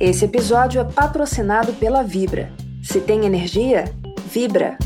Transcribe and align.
Esse 0.00 0.24
episódio 0.24 0.80
é 0.80 0.84
patrocinado 0.84 1.74
pela 1.74 2.02
Vibra. 2.02 2.50
Se 2.82 3.02
tem 3.02 3.26
energia, 3.26 3.84
vibra. 4.32 4.78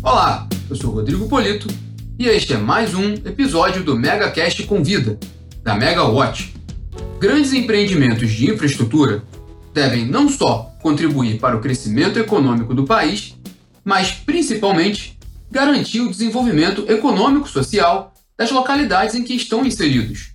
Olá, 0.00 0.48
eu 0.70 0.76
sou 0.76 0.92
Rodrigo 0.92 1.28
Polito 1.28 1.66
e 2.16 2.28
este 2.28 2.52
é 2.52 2.56
mais 2.56 2.94
um 2.94 3.14
episódio 3.14 3.82
do 3.82 3.98
MegaCast 3.98 4.62
Convida, 4.62 5.18
da 5.64 5.74
Megawatt. 5.74 6.54
Grandes 7.18 7.52
empreendimentos 7.52 8.30
de 8.30 8.48
infraestrutura 8.48 9.24
devem 9.74 10.06
não 10.06 10.28
só 10.28 10.67
contribuir 10.82 11.38
para 11.38 11.56
o 11.56 11.60
crescimento 11.60 12.18
econômico 12.18 12.74
do 12.74 12.84
país, 12.84 13.36
mas 13.84 14.10
principalmente 14.10 15.18
garantir 15.50 16.00
o 16.00 16.10
desenvolvimento 16.10 16.84
econômico-social 16.90 18.12
das 18.36 18.50
localidades 18.50 19.14
em 19.14 19.24
que 19.24 19.34
estão 19.34 19.64
inseridos. 19.64 20.34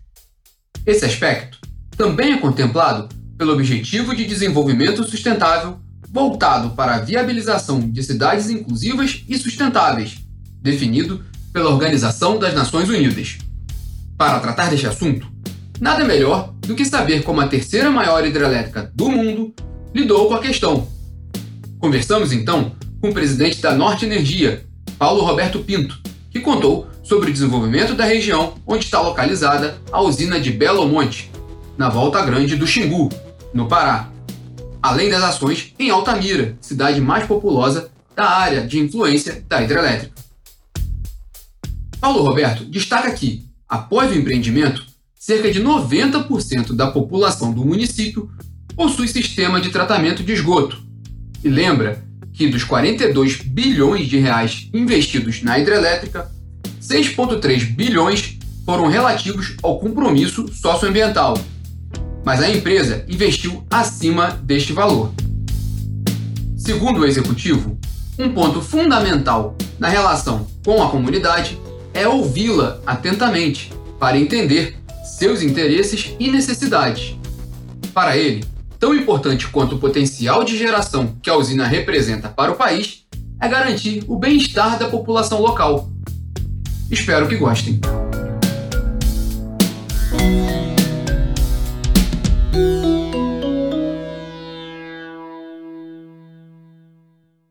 Esse 0.85 1.05
aspecto 1.05 1.59
também 1.95 2.33
é 2.33 2.37
contemplado 2.37 3.07
pelo 3.37 3.53
Objetivo 3.53 4.15
de 4.15 4.25
Desenvolvimento 4.25 5.03
Sustentável 5.03 5.79
voltado 6.09 6.71
para 6.71 6.95
a 6.95 6.99
viabilização 6.99 7.79
de 7.79 8.03
cidades 8.03 8.49
inclusivas 8.49 9.23
e 9.27 9.37
sustentáveis, 9.37 10.17
definido 10.61 11.23
pela 11.51 11.71
Organização 11.71 12.37
das 12.37 12.53
Nações 12.53 12.89
Unidas. 12.89 13.37
Para 14.17 14.39
tratar 14.39 14.69
deste 14.69 14.85
assunto, 14.85 15.27
nada 15.79 16.03
melhor 16.05 16.53
do 16.59 16.75
que 16.75 16.85
saber 16.85 17.23
como 17.23 17.41
a 17.41 17.47
terceira 17.47 17.89
maior 17.89 18.25
hidrelétrica 18.25 18.91
do 18.93 19.09
mundo 19.09 19.53
lidou 19.93 20.27
com 20.27 20.33
a 20.33 20.39
questão. 20.39 20.87
Conversamos 21.79 22.31
então 22.31 22.75
com 22.99 23.09
o 23.09 23.13
presidente 23.13 23.61
da 23.61 23.75
Norte 23.75 24.05
Energia, 24.05 24.65
Paulo 24.97 25.23
Roberto 25.23 25.59
Pinto, 25.59 26.01
que 26.31 26.39
contou 26.39 26.87
sobre 27.03 27.29
o 27.29 27.33
desenvolvimento 27.33 27.93
da 27.93 28.05
região 28.05 28.55
onde 28.65 28.85
está 28.85 29.01
localizada 29.01 29.77
a 29.91 30.01
usina 30.01 30.39
de 30.39 30.51
Belo 30.51 30.87
Monte, 30.87 31.29
na 31.77 31.89
Volta 31.89 32.23
Grande 32.25 32.55
do 32.55 32.65
Xingu, 32.65 33.09
no 33.53 33.67
Pará, 33.67 34.09
além 34.81 35.09
das 35.09 35.23
ações 35.23 35.73
em 35.77 35.89
Altamira, 35.89 36.57
cidade 36.61 36.99
mais 36.99 37.25
populosa 37.27 37.91
da 38.15 38.25
área 38.25 38.65
de 38.65 38.79
influência 38.79 39.43
da 39.47 39.61
hidrelétrica. 39.61 40.13
Paulo 41.99 42.23
Roberto 42.23 42.65
destaca 42.65 43.11
que, 43.11 43.45
após 43.67 44.11
o 44.11 44.15
empreendimento, 44.15 44.85
cerca 45.15 45.51
de 45.51 45.61
90% 45.63 46.73
da 46.73 46.91
população 46.91 47.53
do 47.53 47.65
município 47.65 48.29
possui 48.75 49.07
sistema 49.07 49.59
de 49.61 49.69
tratamento 49.69 50.23
de 50.23 50.33
esgoto. 50.33 50.81
E 51.43 51.49
lembra 51.49 52.03
que 52.33 52.47
dos 52.47 52.63
42 52.63 53.37
bilhões 53.37 54.07
de 54.07 54.17
reais 54.17 54.69
investidos 54.73 55.43
na 55.43 55.59
hidrelétrica, 55.59 56.31
6,3 56.81 57.75
bilhões 57.75 58.37
foram 58.65 58.87
relativos 58.87 59.55
ao 59.61 59.79
compromisso 59.79 60.47
socioambiental. 60.53 61.37
Mas 62.25 62.41
a 62.41 62.49
empresa 62.49 63.05
investiu 63.07 63.65
acima 63.69 64.29
deste 64.43 64.73
valor. 64.73 65.13
Segundo 66.57 67.01
o 67.01 67.05
executivo, 67.05 67.77
um 68.17 68.29
ponto 68.29 68.61
fundamental 68.61 69.55
na 69.77 69.89
relação 69.89 70.47
com 70.63 70.81
a 70.81 70.89
comunidade 70.89 71.59
é 71.93 72.07
ouvi-la 72.07 72.79
atentamente 72.85 73.71
para 73.99 74.17
entender 74.17 74.77
seus 75.03 75.41
interesses 75.41 76.15
e 76.19 76.31
necessidades. 76.31 77.15
Para 77.93 78.17
ele, 78.17 78.45
tão 78.83 78.93
importante 78.93 79.47
quanto 79.47 79.77
o 79.77 79.79
potencial 79.79 80.43
de 80.43 80.57
geração 80.57 81.17
que 81.23 81.29
a 81.29 81.37
usina 81.37 81.65
representa 81.65 82.27
para 82.27 82.51
o 82.51 82.55
país 82.57 83.05
é 83.39 83.47
garantir 83.47 84.03
o 84.09 84.19
bem-estar 84.19 84.77
da 84.77 84.89
população 84.89 85.39
local. 85.39 85.89
Espero 86.91 87.25
que 87.25 87.37
gostem. 87.37 87.79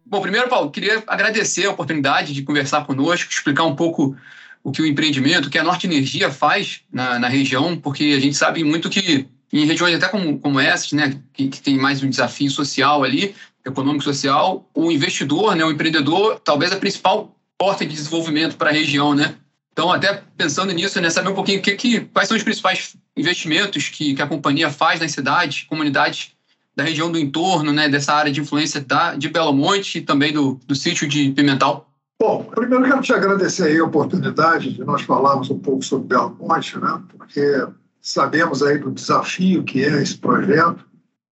Bom, 0.04 0.20
primeiro, 0.20 0.50
Paulo, 0.50 0.70
queria 0.70 1.02
agradecer 1.06 1.64
a 1.64 1.70
oportunidade 1.70 2.34
de 2.34 2.42
conversar 2.42 2.84
conosco, 2.84 3.32
explicar 3.32 3.64
um 3.64 3.74
pouco 3.74 4.14
o 4.62 4.70
que 4.70 4.82
o 4.82 4.86
empreendimento, 4.86 5.46
o 5.46 5.50
que 5.50 5.58
a 5.58 5.64
Norte 5.64 5.86
Energia 5.86 6.30
faz 6.30 6.82
na, 6.92 7.18
na 7.18 7.28
região, 7.28 7.74
porque 7.74 8.12
a 8.14 8.20
gente 8.20 8.36
sabe 8.36 8.62
muito 8.62 8.90
que 8.90 9.26
em 9.52 9.66
regiões 9.66 9.94
até 9.94 10.08
como, 10.08 10.38
como 10.38 10.58
essas, 10.58 10.92
né, 10.92 11.20
que, 11.32 11.48
que 11.48 11.60
tem 11.60 11.76
mais 11.76 12.02
um 12.02 12.08
desafio 12.08 12.50
social 12.50 13.04
ali, 13.04 13.34
econômico-social, 13.64 14.68
o 14.74 14.90
investidor, 14.90 15.54
né, 15.54 15.64
o 15.64 15.70
empreendedor, 15.70 16.40
talvez 16.40 16.72
a 16.72 16.76
principal 16.76 17.36
porta 17.58 17.84
de 17.84 17.94
desenvolvimento 17.94 18.56
para 18.56 18.70
a 18.70 18.72
região, 18.72 19.14
né? 19.14 19.36
Então, 19.72 19.90
até 19.90 20.22
pensando 20.36 20.72
nisso, 20.72 21.00
né, 21.00 21.08
saber 21.08 21.30
um 21.30 21.34
pouquinho 21.34 21.62
que, 21.62 21.74
que, 21.76 22.00
quais 22.00 22.28
são 22.28 22.36
os 22.36 22.42
principais 22.42 22.96
investimentos 23.16 23.88
que, 23.88 24.14
que 24.14 24.22
a 24.22 24.26
companhia 24.26 24.70
faz 24.70 25.00
nas 25.00 25.12
cidades, 25.12 25.62
comunidades 25.62 26.32
da 26.74 26.84
região 26.84 27.10
do 27.10 27.18
entorno, 27.18 27.72
né, 27.72 27.88
dessa 27.88 28.12
área 28.12 28.32
de 28.32 28.40
influência 28.40 28.80
da, 28.80 29.14
de 29.14 29.28
Belo 29.28 29.52
Monte 29.52 29.98
e 29.98 30.00
também 30.00 30.32
do, 30.32 30.58
do 30.66 30.74
sítio 30.74 31.06
de 31.06 31.30
Pimental? 31.30 31.88
Bom, 32.20 32.44
primeiro 32.44 32.84
quero 32.84 33.00
te 33.00 33.12
agradecer 33.12 33.80
a 33.80 33.84
oportunidade 33.84 34.72
de 34.72 34.84
nós 34.84 35.02
falarmos 35.02 35.50
um 35.50 35.58
pouco 35.58 35.82
sobre 35.82 36.08
Belo 36.08 36.36
Monte, 36.38 36.78
né, 36.78 37.00
porque 37.16 37.66
sabemos 38.02 38.62
aí 38.62 38.78
do 38.78 38.90
desafio 38.90 39.62
que 39.62 39.82
é 39.82 40.02
esse 40.02 40.18
projeto, 40.18 40.84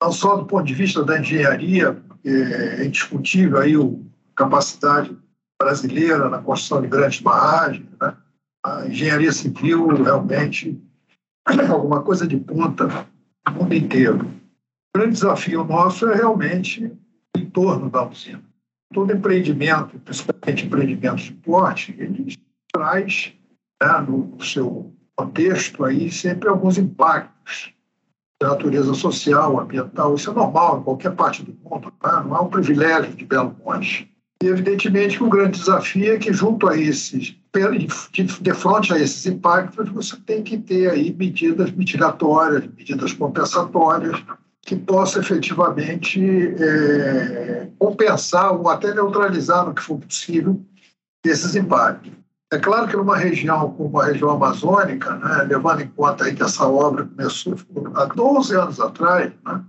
não 0.02 0.12
só 0.12 0.36
do 0.36 0.46
ponto 0.46 0.66
de 0.66 0.74
vista 0.74 1.04
da 1.04 1.20
engenharia, 1.20 2.02
é 2.26 2.84
indiscutível 2.84 3.60
aí 3.60 3.76
a 3.76 3.90
capacidade 4.36 5.16
brasileira 5.62 6.28
na 6.28 6.40
construção 6.40 6.82
de 6.82 6.88
grandes 6.88 7.22
barragens, 7.22 7.88
né, 8.02 8.18
a 8.66 8.88
engenharia 8.88 9.32
civil 9.32 9.88
realmente 10.04 10.82
é 11.48 11.68
alguma 11.68 12.02
coisa 12.02 12.28
de 12.28 12.36
ponta 12.38 12.88
no 13.48 13.54
mundo 13.54 13.74
inteiro. 13.76 14.26
O 14.26 14.98
grande 14.98 15.14
desafio 15.14 15.64
nosso 15.64 16.10
é 16.10 16.16
realmente 16.16 16.86
o 16.86 17.40
entorno 17.40 17.90
da 17.92 18.08
usina. 18.08 18.44
Todo 18.92 19.14
empreendimento, 19.14 20.00
principalmente 20.00 20.66
empreendimento 20.66 21.18
de 21.18 21.34
porte, 21.34 21.96
ele 21.98 22.36
traz 22.74 23.34
né, 23.82 24.00
no 24.08 24.44
seu 24.44 24.95
contexto 25.16 25.84
aí 25.84 26.12
sempre 26.12 26.50
alguns 26.50 26.78
impactos 26.78 27.74
de 28.42 28.48
natureza 28.48 28.94
social, 28.94 29.60
ambiental. 29.60 30.16
Isso 30.16 30.30
é 30.30 30.34
normal 30.34 30.80
em 30.80 30.84
qualquer 30.84 31.12
parte 31.14 31.44
do 31.44 31.54
mundo, 31.64 31.94
né? 32.04 32.24
não 32.26 32.36
é 32.36 32.42
um 32.42 32.50
privilégio 32.50 33.14
de 33.14 33.26
Belo 33.26 33.56
Monte. 33.64 34.12
E, 34.44 34.48
evidentemente, 34.48 35.24
o 35.24 35.30
grande 35.30 35.58
desafio 35.58 36.14
é 36.14 36.18
que, 36.18 36.34
junto 36.34 36.68
a 36.68 36.78
esses, 36.78 37.36
de 38.42 38.54
frente 38.54 38.94
a 38.94 39.00
esses 39.00 39.26
impactos, 39.26 39.90
você 39.90 40.18
tem 40.18 40.44
que 40.44 40.58
ter 40.58 40.90
aí 40.90 41.16
medidas 41.18 41.72
mitigatórias, 41.72 42.68
medidas 42.78 43.14
compensatórias, 43.14 44.22
que 44.62 44.76
possa 44.76 45.20
efetivamente 45.20 46.20
é, 46.60 47.70
compensar 47.80 48.54
ou 48.54 48.68
até 48.68 48.94
neutralizar, 48.94 49.66
no 49.66 49.74
que 49.74 49.82
for 49.82 50.00
possível, 50.00 50.60
esses 51.24 51.56
impactos. 51.56 52.12
É 52.56 52.58
claro 52.58 52.88
que 52.88 52.96
numa 52.96 53.18
região 53.18 53.70
como 53.72 54.00
a 54.00 54.06
região 54.06 54.30
amazônica, 54.30 55.14
né, 55.18 55.44
levando 55.44 55.82
em 55.82 55.90
conta 55.90 56.34
que 56.34 56.42
essa 56.42 56.66
obra 56.66 57.04
começou 57.04 57.54
há 57.96 58.06
12 58.06 58.56
anos 58.56 58.80
atrás, 58.80 59.30
né, 59.46 59.62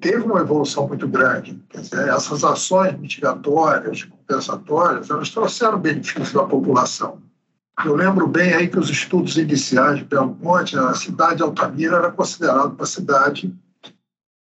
teve 0.00 0.24
uma 0.24 0.40
evolução 0.40 0.88
muito 0.88 1.06
grande. 1.06 1.62
Quer 1.68 1.82
dizer, 1.82 2.08
essas 2.08 2.42
ações 2.42 2.98
mitigatórias, 2.98 4.04
compensatórias, 4.04 5.10
elas 5.10 5.28
trouxeram 5.28 5.78
benefício 5.78 6.40
à 6.40 6.46
população. 6.46 7.18
Eu 7.84 7.94
lembro 7.94 8.26
bem 8.26 8.54
aí 8.54 8.68
que 8.68 8.78
os 8.78 8.88
estudos 8.88 9.36
iniciais 9.36 9.98
de 9.98 10.04
Belo 10.06 10.34
Monte, 10.40 10.78
a 10.78 10.94
cidade 10.94 11.36
de 11.36 11.42
Altamira 11.42 11.96
era 11.96 12.10
considerada 12.10 12.68
uma 12.68 12.86
cidade 12.86 13.54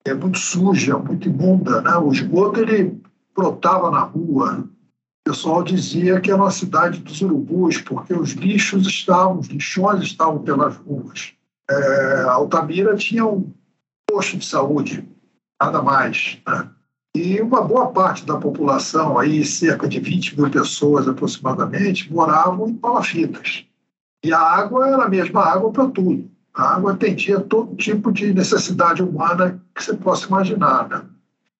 é 0.06 0.14
muito 0.14 0.40
suja, 0.40 0.98
muito 0.98 1.28
imunda. 1.28 1.82
Né? 1.82 1.94
O 1.98 2.10
esgoto 2.10 2.62
ele 2.62 3.02
brotava 3.36 3.92
na 3.92 4.00
rua. 4.00 4.64
O 5.26 5.32
pessoal 5.32 5.64
dizia 5.64 6.20
que 6.20 6.32
era 6.32 6.42
uma 6.42 6.50
cidade 6.50 7.00
dos 7.00 7.22
urubus, 7.22 7.80
porque 7.80 8.14
os 8.14 8.32
lixos 8.32 8.88
estavam, 8.88 9.40
os 9.40 9.48
lixões 9.48 10.02
estavam 10.02 10.40
pelas 10.40 10.76
ruas. 10.78 11.34
É, 11.70 12.22
Altamira 12.24 12.96
tinha 12.96 13.26
um 13.26 13.54
posto 14.08 14.38
de 14.38 14.46
saúde, 14.46 15.08
nada 15.62 15.82
mais. 15.82 16.40
Né? 16.46 16.70
E 17.16 17.40
uma 17.40 17.62
boa 17.62 17.92
parte 17.92 18.26
da 18.26 18.38
população, 18.38 19.20
aí 19.20 19.46
cerca 19.46 19.88
de 19.88 20.00
20 20.00 20.40
mil 20.40 20.50
pessoas 20.50 21.08
aproximadamente, 21.08 22.12
moravam 22.12 22.70
em 22.70 22.74
palafitas. 22.74 23.66
E 24.24 24.34
a 24.34 24.40
água 24.40 24.88
era 24.88 25.04
a 25.04 25.10
mesma 25.10 25.44
água 25.44 25.72
para 25.72 25.88
tudo. 25.88 26.30
A 26.54 26.76
água 26.76 26.94
atendia 26.94 27.40
todo 27.40 27.76
tipo 27.76 28.12
de 28.12 28.34
necessidade 28.34 29.04
humana 29.04 29.62
que 29.76 29.84
você 29.84 29.94
possa 29.94 30.28
imaginar. 30.28 30.90
Né? 30.90 31.02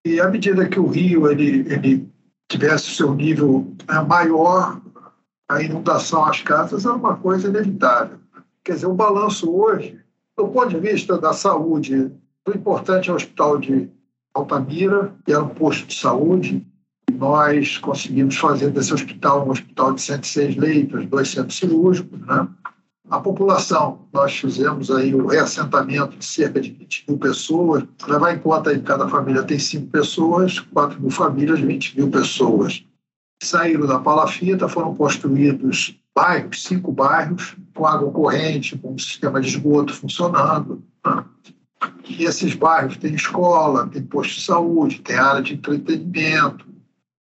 E 0.04 0.20
à 0.20 0.28
medida 0.28 0.68
que 0.68 0.80
o 0.80 0.86
rio 0.86 1.30
ele, 1.30 1.66
ele 1.72 2.11
tivesse 2.52 2.88
o 2.88 2.94
seu 2.94 3.14
nível 3.14 3.66
né, 3.88 4.00
maior, 4.00 4.80
a 5.48 5.62
inundação 5.62 6.24
às 6.24 6.42
casas 6.42 6.84
era 6.84 6.94
uma 6.94 7.16
coisa 7.16 7.48
inevitável. 7.48 8.18
Quer 8.64 8.74
dizer, 8.74 8.86
o 8.86 8.94
balanço 8.94 9.50
hoje, 9.50 9.98
do 10.36 10.48
ponto 10.48 10.68
de 10.68 10.78
vista 10.78 11.18
da 11.18 11.32
saúde, 11.32 12.12
o 12.46 12.50
importante 12.50 13.10
é 13.10 13.12
o 13.12 13.16
hospital 13.16 13.58
de 13.58 13.90
Altamira, 14.34 15.14
que 15.24 15.32
era 15.32 15.42
um 15.42 15.48
posto 15.48 15.86
de 15.86 15.94
saúde, 15.94 16.66
nós 17.12 17.78
conseguimos 17.78 18.36
fazer 18.36 18.70
desse 18.70 18.92
hospital 18.92 19.46
um 19.46 19.50
hospital 19.50 19.92
de 19.92 20.00
106 20.00 20.56
leitos, 20.56 21.06
dois 21.06 21.28
centros 21.28 21.56
cirúrgicos. 21.56 22.18
Né? 22.20 22.48
A 23.12 23.20
população, 23.20 24.08
nós 24.10 24.34
fizemos 24.34 24.90
aí 24.90 25.14
o 25.14 25.26
reassentamento 25.26 26.16
de 26.16 26.24
cerca 26.24 26.58
de 26.58 26.70
20 26.70 27.04
mil 27.06 27.18
pessoas. 27.18 27.84
Levar 28.08 28.34
em 28.34 28.38
conta 28.38 28.70
aí 28.70 28.78
que 28.78 28.84
cada 28.84 29.06
família 29.06 29.42
tem 29.42 29.58
cinco 29.58 29.88
pessoas, 29.88 30.58
4 30.58 30.98
mil 30.98 31.10
famílias, 31.10 31.60
20 31.60 31.98
mil 31.98 32.10
pessoas. 32.10 32.82
Saíram 33.42 33.86
da 33.86 33.98
palafita, 33.98 34.66
foram 34.66 34.94
construídos 34.94 35.94
bairros, 36.16 36.64
cinco 36.64 36.90
bairros, 36.90 37.54
com 37.74 37.86
água 37.86 38.10
corrente, 38.10 38.78
com 38.78 38.94
um 38.94 38.98
sistema 38.98 39.42
de 39.42 39.48
esgoto 39.48 39.92
funcionando. 39.92 40.82
Né? 41.04 41.24
E 42.08 42.24
esses 42.24 42.54
bairros 42.54 42.96
têm 42.96 43.14
escola, 43.14 43.88
tem 43.88 44.02
posto 44.02 44.36
de 44.36 44.40
saúde, 44.40 45.02
tem 45.02 45.16
área 45.16 45.42
de 45.42 45.52
entretenimento, 45.52 46.64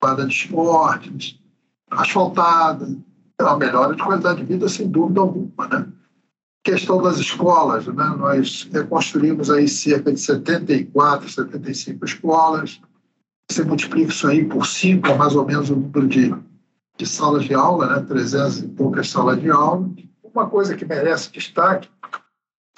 quadra 0.01 0.27
de 0.27 0.33
esportes, 0.33 1.39
asfaltada. 1.91 2.89
Uma 3.41 3.57
melhora 3.57 3.95
de 3.95 4.03
qualidade 4.03 4.41
de 4.41 4.45
vida, 4.45 4.69
sem 4.69 4.89
dúvida 4.89 5.21
alguma. 5.21 5.69
Né? 5.69 5.87
Questão 6.65 7.03
das 7.03 7.19
escolas, 7.19 7.87
né? 7.87 8.15
nós 8.17 8.69
reconstruímos 8.73 9.51
aí 9.51 9.69
cerca 9.69 10.13
de 10.13 10.21
74, 10.21 11.29
75 11.29 12.05
escolas. 12.05 12.81
Você 13.51 13.63
multiplica 13.63 14.11
isso 14.11 14.27
aí 14.27 14.45
por 14.45 14.65
é 14.65 15.15
mais 15.17 15.37
ou 15.37 15.45
menos 15.45 15.69
o 15.69 15.77
número 15.77 16.09
de, 16.09 16.35
de 16.97 17.07
salas 17.07 17.45
de 17.45 17.53
aula, 17.55 17.95
né? 17.95 18.07
300 18.07 18.61
e 18.61 18.69
poucas 18.69 19.11
salas 19.11 19.41
de 19.41 19.51
aula. 19.51 19.91
Uma 20.23 20.49
coisa 20.49 20.75
que 20.75 20.85
merece 20.85 21.31
destaque 21.31 21.89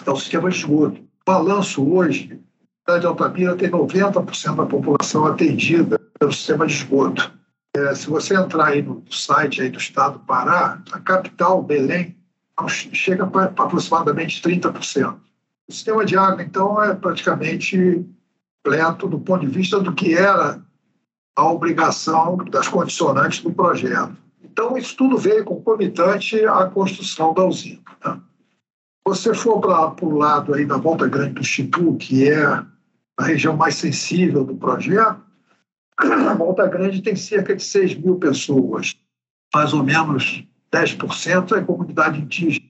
é 0.05 0.11
o 0.11 0.17
sistema 0.17 0.50
de 0.50 0.56
esgoto 0.56 1.06
balanço 1.26 1.85
hoje, 1.85 2.41
a 2.87 2.93
cidade 2.93 3.00
de 3.00 3.06
Altamira 3.08 3.56
tem 3.56 3.69
90% 3.69 4.55
da 4.55 4.64
população 4.64 5.26
atendida 5.26 5.99
pelo 6.19 6.32
sistema 6.32 6.64
de 6.67 6.73
esgoto. 6.73 7.32
É, 7.76 7.94
se 7.94 8.08
você 8.08 8.34
entrar 8.34 8.69
aí 8.69 8.81
no 8.81 9.05
site 9.11 9.61
aí 9.61 9.69
do 9.69 9.78
estado 9.78 10.14
do 10.14 10.25
Pará, 10.25 10.81
a 10.90 11.00
capital, 11.00 11.62
Belém, 11.62 12.17
chega 12.69 13.26
para 13.26 13.44
aproximadamente 13.44 14.40
30%. 14.40 15.17
O 15.69 15.73
sistema 15.73 16.05
de 16.06 16.17
água, 16.17 16.43
então, 16.43 16.82
é 16.82 16.94
praticamente 16.94 18.02
completo 18.64 19.06
do 19.06 19.20
ponto 19.20 19.44
de 19.44 19.52
vista 19.52 19.78
do 19.78 19.93
que 19.93 20.14
era 20.14 20.58
a 21.37 21.50
obrigação 21.52 22.38
das 22.50 22.67
condicionantes 22.67 23.43
do 23.43 23.52
projeto. 23.52 24.17
Então, 24.43 24.79
isso 24.79 24.96
tudo 24.96 25.19
veio 25.19 25.44
concomitante 25.44 26.43
à 26.46 26.64
construção 26.64 27.34
da 27.34 27.44
usina. 27.44 27.82
Né? 28.02 28.20
você 29.06 29.34
for 29.34 29.61
para 29.61 30.05
o 30.05 30.17
lado 30.17 30.55
aí 30.55 30.64
da 30.64 30.79
Volta 30.79 31.06
Grande 31.06 31.34
do 31.34 31.44
Chipu, 31.44 31.96
que 31.96 32.29
é 32.29 32.43
a 33.19 33.25
região 33.25 33.55
mais 33.55 33.76
sensível 33.76 34.44
do 34.44 34.56
projeto, 34.56 35.25
a 35.98 36.34
Volta 36.34 36.66
Grande 36.66 37.02
tem 37.02 37.16
cerca 37.16 37.54
de 37.54 37.62
6 37.62 37.96
mil 37.96 38.16
pessoas, 38.16 38.94
mais 39.54 39.72
ou 39.72 39.82
menos 39.82 40.44
10% 40.72 41.56
é 41.56 41.62
comunidade 41.62 42.20
indígena. 42.20 42.66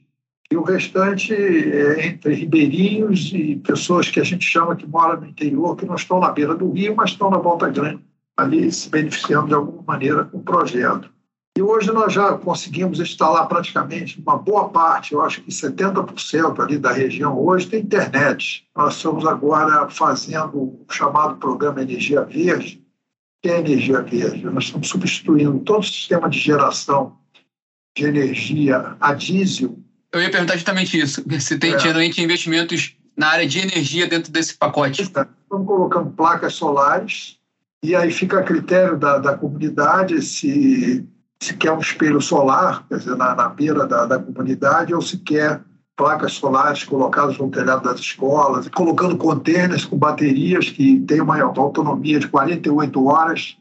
E 0.51 0.57
o 0.57 0.63
restante 0.63 1.35
é 1.35 2.07
entre 2.07 2.35
ribeirinhos 2.35 3.33
e 3.33 3.57
pessoas 3.57 4.09
que 4.09 4.21
a 4.21 4.25
gente 4.25 4.45
chama 4.45 4.77
que 4.77 4.87
moram 4.87 5.21
no 5.21 5.27
interior, 5.27 5.75
que 5.75 5.85
não 5.85 5.97
estão 5.97 6.21
na 6.21 6.31
beira 6.31 6.55
do 6.55 6.71
rio, 6.71 6.95
mas 6.95 7.11
estão 7.11 7.31
na 7.31 7.39
Volta 7.39 7.69
Grande, 7.69 8.05
ali 8.37 8.71
se 8.71 8.89
beneficiando 8.89 9.49
de 9.49 9.55
alguma 9.55 9.83
maneira 9.83 10.25
com 10.25 10.39
o 10.39 10.43
projeto. 10.43 11.11
E 11.59 11.63
hoje 11.63 11.91
nós 11.91 12.13
já 12.13 12.37
conseguimos 12.37 13.01
instalar 13.01 13.49
praticamente 13.49 14.21
uma 14.21 14.37
boa 14.37 14.69
parte, 14.69 15.15
eu 15.15 15.23
acho 15.23 15.43
que 15.43 15.51
70% 15.51 16.61
ali 16.63 16.79
da 16.79 16.93
região 16.93 17.37
hoje 17.37 17.67
tem 17.67 17.81
internet. 17.81 18.69
Nós 18.77 18.95
estamos 18.97 19.27
agora 19.27 19.89
fazendo 19.89 20.55
o 20.55 20.87
chamado 20.91 21.37
programa 21.37 21.81
Energia 21.81 22.23
Verde. 22.23 22.86
Que 23.47 23.53
é 23.53 23.59
energia 23.61 24.03
verde? 24.03 24.45
Nós 24.45 24.65
estamos 24.65 24.89
substituindo 24.89 25.61
todo 25.61 25.81
o 25.81 25.85
sistema 25.85 26.29
de 26.29 26.39
geração 26.39 27.17
de 27.97 28.05
energia 28.05 28.97
a 29.01 29.15
diesel. 29.15 29.79
Eu 30.13 30.21
ia 30.21 30.31
perguntar 30.31 30.55
justamente 30.55 30.99
isso. 30.99 31.23
Se 31.41 31.57
tem 31.59 31.75
é. 31.75 32.23
investimentos 32.23 32.97
na 33.17 33.29
área 33.29 33.47
de 33.47 33.61
energia 33.61 34.07
dentro 34.07 34.33
desse 34.33 34.55
pacote. 34.55 35.03
Estamos 35.03 35.35
colocando 35.49 36.11
placas 36.11 36.55
solares 36.55 37.39
e 37.85 37.95
aí 37.95 38.11
fica 38.11 38.41
a 38.41 38.43
critério 38.43 38.99
da, 38.99 39.19
da 39.19 39.37
comunidade 39.37 40.21
se 40.23 41.07
se 41.39 41.53
quer 41.55 41.71
um 41.71 41.79
espelho 41.79 42.19
solar, 42.19 42.87
quer 42.89 42.97
dizer, 42.97 43.15
na, 43.15 43.35
na 43.35 43.49
beira 43.51 43.87
da, 43.87 44.07
da 44.07 44.19
comunidade, 44.19 44.95
ou 44.95 45.03
se 45.03 45.19
quer 45.19 45.61
placas 45.97 46.35
solares 46.35 46.85
colocadas 46.85 47.39
no 47.39 47.51
telhado 47.51 47.83
das 47.83 47.99
escolas, 48.01 48.69
colocando 48.69 49.17
contêineres 49.17 49.85
com 49.85 49.97
baterias 49.97 50.69
que 50.69 51.01
têm 51.01 51.23
uma 51.23 51.41
autonomia 51.41 52.21
de 52.21 52.29
48 52.29 53.07
horas. 53.07 53.57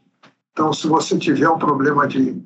Então, 0.52 0.72
se 0.72 0.86
você 0.86 1.16
tiver 1.18 1.48
um 1.48 1.58
problema 1.58 2.06
de, 2.06 2.36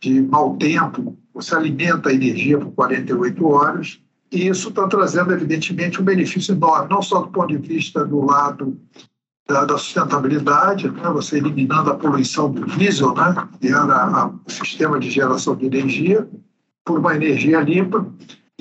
de 0.00 0.22
mau 0.22 0.56
tempo, 0.56 1.18
você 1.34 1.56
alimenta 1.56 2.08
a 2.08 2.14
energia 2.14 2.58
por 2.58 2.70
48 2.72 3.46
horas. 3.46 4.00
E 4.30 4.46
isso 4.48 4.68
está 4.68 4.86
trazendo, 4.86 5.32
evidentemente, 5.32 6.00
um 6.00 6.04
benefício 6.04 6.54
enorme, 6.54 6.88
não 6.88 7.02
só 7.02 7.20
do 7.20 7.28
ponto 7.28 7.48
de 7.48 7.58
vista 7.58 8.04
do 8.04 8.24
lado 8.24 8.80
da, 9.46 9.64
da 9.64 9.76
sustentabilidade, 9.76 10.90
né? 10.90 11.10
você 11.10 11.36
eliminando 11.36 11.90
a 11.90 11.94
poluição 11.94 12.50
do 12.50 12.64
diesel, 12.64 13.12
né? 13.14 13.48
que 13.60 13.68
era 13.68 14.28
o 14.28 14.50
sistema 14.50 14.98
de 14.98 15.10
geração 15.10 15.56
de 15.56 15.66
energia, 15.66 16.26
por 16.84 16.98
uma 16.98 17.14
energia 17.14 17.60
limpa, 17.60 18.06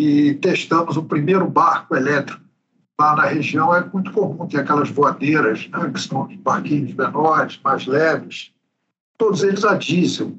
e 0.01 0.33
testamos 0.33 0.97
o 0.97 1.03
primeiro 1.03 1.47
barco 1.47 1.95
elétrico. 1.95 2.41
Lá 2.99 3.15
na 3.15 3.27
região 3.27 3.73
é 3.73 3.85
muito 3.93 4.11
comum 4.11 4.47
ter 4.47 4.57
aquelas 4.57 4.89
voadeiras, 4.89 5.69
né? 5.69 5.91
que 5.93 6.01
são 6.01 6.27
barquinhos 6.37 6.95
menores, 6.95 7.59
mais 7.63 7.85
leves, 7.85 8.51
todos 9.15 9.43
eles 9.43 9.63
a 9.63 9.75
diesel. 9.75 10.35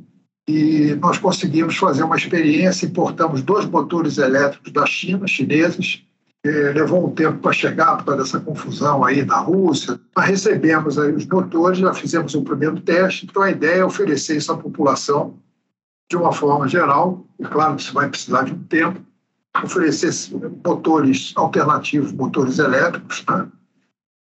E 0.48 0.96
nós 1.00 1.16
conseguimos 1.18 1.76
fazer 1.76 2.02
uma 2.02 2.16
experiência, 2.16 2.86
importamos 2.86 3.40
dois 3.40 3.64
motores 3.64 4.18
elétricos 4.18 4.72
da 4.72 4.84
China, 4.84 5.28
chineses, 5.28 6.02
levou 6.44 7.06
um 7.06 7.14
tempo 7.14 7.38
para 7.38 7.52
chegar 7.52 7.98
por 7.98 8.06
causa 8.06 8.22
dessa 8.24 8.40
confusão 8.40 9.04
aí 9.04 9.24
na 9.24 9.38
Rússia. 9.38 10.00
Mas 10.16 10.26
recebemos 10.26 10.98
aí 10.98 11.12
os 11.12 11.24
motores, 11.26 11.78
já 11.78 11.94
fizemos 11.94 12.34
o 12.34 12.42
primeiro 12.42 12.80
teste, 12.80 13.26
então 13.26 13.42
a 13.42 13.50
ideia 13.52 13.78
é 13.78 13.84
oferecer 13.84 14.38
isso 14.38 14.50
à 14.50 14.56
população 14.56 15.38
de 16.10 16.16
uma 16.16 16.32
forma 16.32 16.66
geral, 16.66 17.24
e 17.38 17.44
claro 17.44 17.76
que 17.76 17.82
isso 17.82 17.94
vai 17.94 18.08
precisar 18.08 18.42
de 18.42 18.52
um 18.52 18.62
tempo, 18.64 19.00
oferecer 19.62 20.12
motores 20.64 21.32
alternativos, 21.36 22.12
motores 22.12 22.58
elétricos, 22.58 23.24
né? 23.28 23.48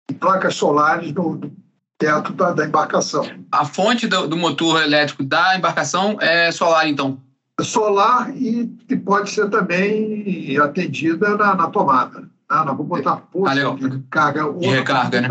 e 0.10 0.14
placas 0.14 0.56
solares 0.56 1.14
no, 1.14 1.36
no 1.36 1.52
teto 1.98 2.34
da, 2.34 2.52
da, 2.52 2.66
embarcação. 2.66 3.26
A 3.52 3.66
fonte 3.66 4.08
do, 4.08 4.28
do 4.28 4.38
motor 4.38 4.82
elétrico 4.82 5.24
da 5.24 5.56
embarcação 5.56 6.18
é 6.20 6.52
solar, 6.52 6.88
então? 6.88 7.22
solar 7.64 8.36
e, 8.36 8.72
e 8.90 8.96
pode 8.96 9.30
ser 9.30 9.50
também 9.50 10.58
atendida 10.58 11.36
na, 11.38 11.56
na 11.56 11.68
tomada. 11.68 12.22
Né? 12.22 12.28
Nós 12.50 12.66
vamos 12.66 12.88
botar 12.88 13.18
postos 13.18 13.60
ah, 13.60 13.90
de 13.90 14.00
carga 14.10 14.52
de 14.54 14.68
recarga, 14.68 15.22
né? 15.22 15.30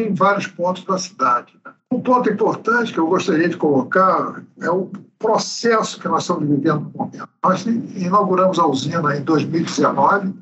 em 0.00 0.14
vários 0.14 0.46
pontos 0.46 0.84
da 0.84 0.98
cidade. 0.98 1.54
Né? 1.64 1.72
Um 1.94 2.00
ponto 2.00 2.28
importante 2.28 2.92
que 2.92 2.98
eu 2.98 3.06
gostaria 3.06 3.48
de 3.48 3.56
colocar 3.56 4.42
é 4.60 4.68
o 4.68 4.90
processo 5.16 6.00
que 6.00 6.08
nós 6.08 6.24
estamos 6.24 6.48
vivendo 6.48 6.80
no 6.80 6.90
momento. 6.90 7.28
Nós 7.40 7.64
inauguramos 7.64 8.58
a 8.58 8.66
usina 8.66 9.16
em 9.16 9.22
2019, 9.22 10.34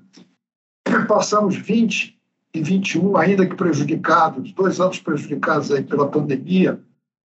passamos 1.06 1.54
20 1.54 2.18
e 2.54 2.62
21, 2.62 3.18
ainda 3.18 3.44
que 3.44 3.54
prejudicados, 3.54 4.50
dois 4.52 4.80
anos 4.80 4.98
prejudicados 4.98 5.70
aí 5.70 5.84
pela 5.84 6.08
pandemia, 6.08 6.80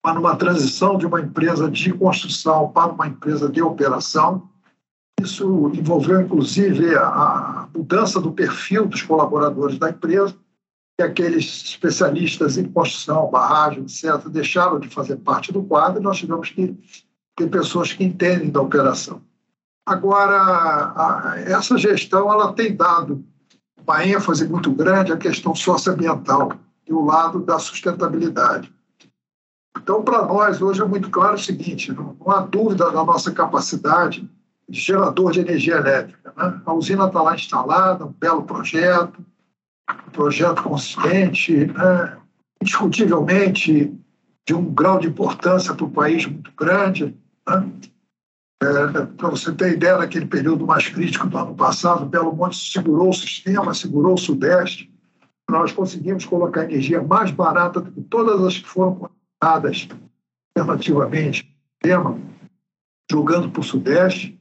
mas 0.05 0.15
numa 0.17 0.35
transição 0.35 0.99
de 0.99 1.07
uma 1.07 1.21
empresa 1.21 1.71
de 1.71 1.93
construção 1.93 2.73
para 2.73 2.91
uma 2.91 3.07
empresa 3.07 3.49
de 3.49 3.63
operação. 3.63 4.49
Isso 5.23 5.71
envolveu, 5.73 6.21
inclusive, 6.21 6.93
a 6.97 7.69
mudança 7.73 8.21
do 8.21 8.33
perfil 8.33 8.85
dos 8.85 9.03
colaboradores 9.03 9.79
da 9.79 9.91
empresa, 9.91 10.35
que 10.99 11.03
aqueles 11.05 11.63
especialistas 11.63 12.59
em 12.59 12.65
construção, 12.65 13.31
barragem, 13.31 13.85
etc., 13.85 14.29
deixaram 14.29 14.81
de 14.81 14.89
fazer 14.89 15.17
parte 15.19 15.53
do 15.53 15.63
quadro 15.63 16.01
e 16.01 16.03
nós 16.03 16.19
tivemos 16.19 16.51
que 16.51 16.77
ter 17.37 17.49
pessoas 17.49 17.93
que 17.93 18.03
entendem 18.03 18.51
da 18.51 18.61
operação. 18.61 19.23
Agora, 19.87 21.37
essa 21.47 21.79
gestão 21.79 22.31
ela 22.33 22.53
tem 22.53 22.75
dado 22.75 23.25
uma 23.87 24.05
ênfase 24.05 24.49
muito 24.49 24.73
grande 24.73 25.13
à 25.13 25.17
questão 25.17 25.55
socioambiental 25.55 26.53
e 26.85 26.93
o 26.93 27.05
lado 27.05 27.39
da 27.41 27.61
sustentabilidade. 27.61 28.73
Então, 29.81 30.03
para 30.03 30.27
nós, 30.27 30.61
hoje 30.61 30.83
é 30.83 30.85
muito 30.85 31.11
claro 31.11 31.37
o 31.37 31.39
seguinte: 31.39 31.93
não, 31.93 32.17
não 32.19 32.31
há 32.33 32.41
dúvida 32.41 32.91
da 32.91 33.05
nossa 33.05 33.31
capacidade 33.31 34.29
de 34.69 34.81
gerador 34.81 35.31
de 35.31 35.41
energia 35.41 35.77
elétrica. 35.77 36.35
Né? 36.37 36.61
A 36.67 36.73
usina 36.75 37.07
está 37.07 37.23
lá 37.23 37.37
instalada, 37.37 38.05
um 38.05 38.13
belo 38.13 38.43
projeto, 38.43 39.25
projeto 40.13 40.63
consistente, 40.63 41.67
né? 41.67 42.19
indiscutivelmente 42.61 43.93
de 44.47 44.55
um 44.55 44.73
grau 44.73 44.99
de 44.99 45.09
importância 45.09 45.75
para 45.75 45.85
o 45.85 45.91
país 45.91 46.27
muito 46.27 46.53
grande. 46.57 47.17
Né? 47.47 47.71
É, 48.63 48.87
para 49.17 49.31
você 49.31 49.53
ter 49.53 49.75
ideia, 49.75 49.99
naquele 49.99 50.27
período 50.27 50.67
mais 50.67 50.89
crítico 50.89 51.29
do 51.29 51.39
ano 51.39 51.55
passado, 51.55 52.07
Belo 52.07 52.35
Monte 52.35 52.57
segurou 52.57 53.11
o 53.11 53.15
sistema, 53.15 53.73
segurou 53.73 54.15
o 54.15 54.19
Sudeste. 54.19 54.93
Nós 55.49 55.71
conseguimos 55.73 56.27
colocar 56.27 56.65
energia 56.65 57.01
mais 57.03 57.31
barata 57.31 57.81
do 57.81 57.93
que 57.93 58.01
todas 58.03 58.43
as 58.43 58.59
que 58.59 58.69
foram 58.69 59.09
alternativamente 59.41 61.57
tema, 61.81 62.19
jogando 63.11 63.51
para 63.51 63.61
o 63.61 63.65
Sudeste. 63.65 64.38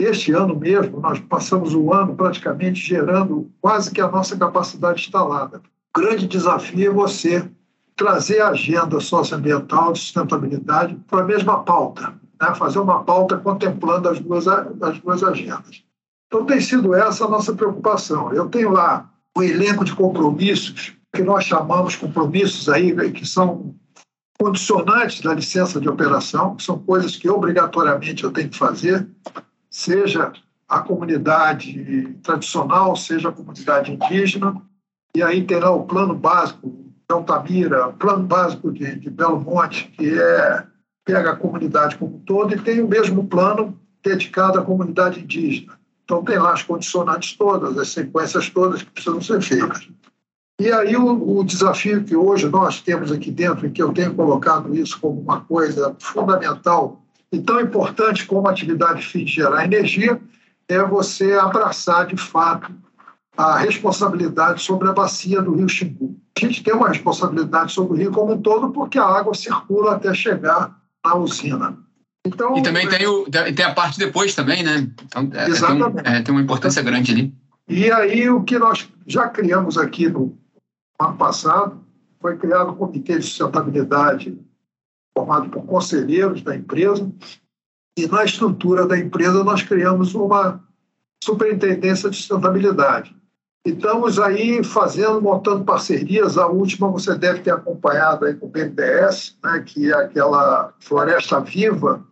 Este 0.00 0.32
ano 0.32 0.56
mesmo, 0.56 0.98
nós 0.98 1.20
passamos 1.20 1.74
o 1.74 1.92
ano 1.92 2.16
praticamente 2.16 2.80
gerando 2.80 3.50
quase 3.60 3.90
que 3.90 4.00
a 4.00 4.10
nossa 4.10 4.34
capacidade 4.34 5.02
instalada. 5.02 5.60
O 5.94 6.00
grande 6.00 6.26
desafio 6.26 6.90
é 6.90 6.94
você 6.94 7.46
trazer 7.94 8.40
a 8.40 8.48
agenda 8.48 8.98
socioambiental 8.98 9.92
de 9.92 9.98
sustentabilidade 9.98 10.98
para 11.06 11.20
a 11.20 11.26
mesma 11.26 11.62
pauta, 11.62 12.14
né? 12.40 12.54
fazer 12.54 12.78
uma 12.78 13.04
pauta 13.04 13.36
contemplando 13.36 14.08
as 14.08 14.18
duas, 14.18 14.48
as 14.48 14.98
duas 15.00 15.22
agendas. 15.22 15.84
Então, 16.26 16.46
tem 16.46 16.62
sido 16.62 16.94
essa 16.94 17.26
a 17.26 17.28
nossa 17.28 17.52
preocupação. 17.52 18.32
Eu 18.32 18.48
tenho 18.48 18.70
lá 18.70 19.10
um 19.36 19.42
elenco 19.42 19.84
de 19.84 19.94
compromissos, 19.94 20.96
que 21.14 21.22
nós 21.22 21.44
chamamos 21.44 21.94
compromissos 21.94 22.70
aí, 22.70 22.94
que 23.12 23.26
são 23.26 23.74
condicionantes 24.40 25.20
da 25.20 25.34
licença 25.34 25.78
de 25.78 25.90
operação, 25.90 26.56
que 26.56 26.62
são 26.62 26.78
coisas 26.78 27.16
que 27.16 27.28
obrigatoriamente 27.28 28.24
eu 28.24 28.30
tenho 28.30 28.48
que 28.48 28.56
fazer, 28.56 29.06
seja 29.70 30.32
a 30.68 30.80
comunidade 30.80 32.16
tradicional, 32.22 32.96
seja 32.96 33.28
a 33.28 33.32
comunidade 33.32 33.92
indígena, 33.92 34.60
e 35.14 35.22
aí 35.22 35.44
terá 35.44 35.70
o 35.70 35.84
plano 35.84 36.14
básico 36.14 36.68
de 36.68 37.14
Altamira, 37.14 37.88
plano 37.92 38.24
básico 38.24 38.70
de, 38.72 38.96
de 38.96 39.10
Belo 39.10 39.40
Monte, 39.40 39.88
que 39.96 40.18
é 40.18 40.66
pega 41.04 41.32
a 41.32 41.36
comunidade 41.36 41.96
como 41.96 42.16
um 42.16 42.20
todo, 42.20 42.54
e 42.54 42.60
tem 42.60 42.80
o 42.80 42.88
mesmo 42.88 43.26
plano 43.26 43.78
dedicado 44.02 44.58
à 44.58 44.62
comunidade 44.62 45.20
indígena. 45.20 45.78
Então, 46.04 46.24
tem 46.24 46.38
lá 46.38 46.52
as 46.52 46.62
condicionantes 46.62 47.36
todas, 47.36 47.76
as 47.78 47.88
sequências 47.88 48.48
todas 48.50 48.82
que 48.82 48.90
precisam 48.90 49.20
ser 49.20 49.40
feitas. 49.40 49.88
E 50.60 50.70
aí, 50.70 50.96
o, 50.96 51.38
o, 51.38 51.44
desafio 51.44 52.04
que 52.04 52.14
hoje 52.14 52.48
nós 52.48 52.80
temos 52.80 53.10
aqui 53.10 53.30
dentro, 53.30 53.66
e 53.66 53.70
que 53.70 53.82
eu 53.82 53.92
tenho 53.92 54.14
colocado 54.14 54.74
isso 54.74 55.00
como 55.00 55.20
uma 55.20 55.40
coisa 55.40 55.96
fundamental 55.98 57.02
e 57.32 57.40
tão 57.40 57.60
importante 57.60 58.26
como 58.26 58.48
a 58.48 58.50
atividade 58.50 59.06
fim 59.06 59.24
de 59.24 59.32
gerar 59.32 59.64
energia, 59.64 60.20
é 60.68 60.82
você 60.82 61.34
abraçar, 61.34 62.06
de 62.06 62.16
fato, 62.16 62.72
a 63.36 63.56
responsabilidade 63.58 64.62
sobre 64.62 64.88
a 64.88 64.92
bacia 64.92 65.40
do 65.40 65.54
Rio 65.54 65.68
Xingu. 65.68 66.16
A 66.36 66.40
gente 66.40 66.62
tem 66.62 66.74
uma 66.74 66.88
responsabilidade 66.88 67.72
sobre 67.72 67.94
o 67.94 67.96
rio 67.96 68.12
como 68.12 68.32
um 68.32 68.40
todo, 68.40 68.70
porque 68.70 68.98
a 68.98 69.04
água 69.04 69.34
circula 69.34 69.94
até 69.94 70.12
chegar 70.14 70.76
na 71.04 71.14
usina. 71.14 71.78
Então, 72.24 72.56
e 72.56 72.62
também 72.62 72.88
tem, 72.88 73.06
o, 73.06 73.24
tem 73.30 73.64
a 73.64 73.74
parte 73.74 73.98
depois 73.98 74.34
também, 74.34 74.62
né? 74.62 74.90
Então, 75.04 75.30
é, 75.32 75.48
exatamente. 75.48 76.02
Tem, 76.02 76.14
é, 76.14 76.22
tem 76.22 76.34
uma 76.34 76.42
importância 76.42 76.82
grande 76.82 77.12
ali. 77.12 77.34
E 77.68 77.90
aí 77.90 78.28
o 78.28 78.42
que 78.42 78.58
nós 78.58 78.88
já 79.06 79.28
criamos 79.28 79.78
aqui 79.78 80.08
no 80.08 80.36
ano 81.00 81.16
passado 81.16 81.80
foi 82.20 82.36
criado 82.36 82.72
um 82.72 82.74
comitê 82.74 83.18
de 83.18 83.24
sustentabilidade 83.24 84.38
formado 85.20 85.50
por 85.50 85.64
conselheiros 85.66 86.42
da 86.42 86.56
empresa 86.56 87.10
e 87.98 88.06
na 88.06 88.24
estrutura 88.24 88.86
da 88.86 88.98
empresa 88.98 89.44
nós 89.44 89.62
criamos 89.62 90.14
uma 90.14 90.62
superintendência 91.22 92.08
de 92.08 92.16
sustentabilidade. 92.16 93.14
E 93.66 93.70
estamos 93.70 94.18
aí 94.18 94.64
fazendo, 94.64 95.20
montando 95.20 95.64
parcerias. 95.64 96.38
A 96.38 96.46
última 96.46 96.88
você 96.88 97.14
deve 97.14 97.40
ter 97.40 97.50
acompanhado 97.50 98.24
aí 98.24 98.34
com 98.34 98.46
o 98.46 98.48
BNDES, 98.48 99.36
né, 99.44 99.62
que 99.66 99.92
é 99.92 99.94
aquela 99.94 100.72
Floresta 100.80 101.40
Viva, 101.40 102.02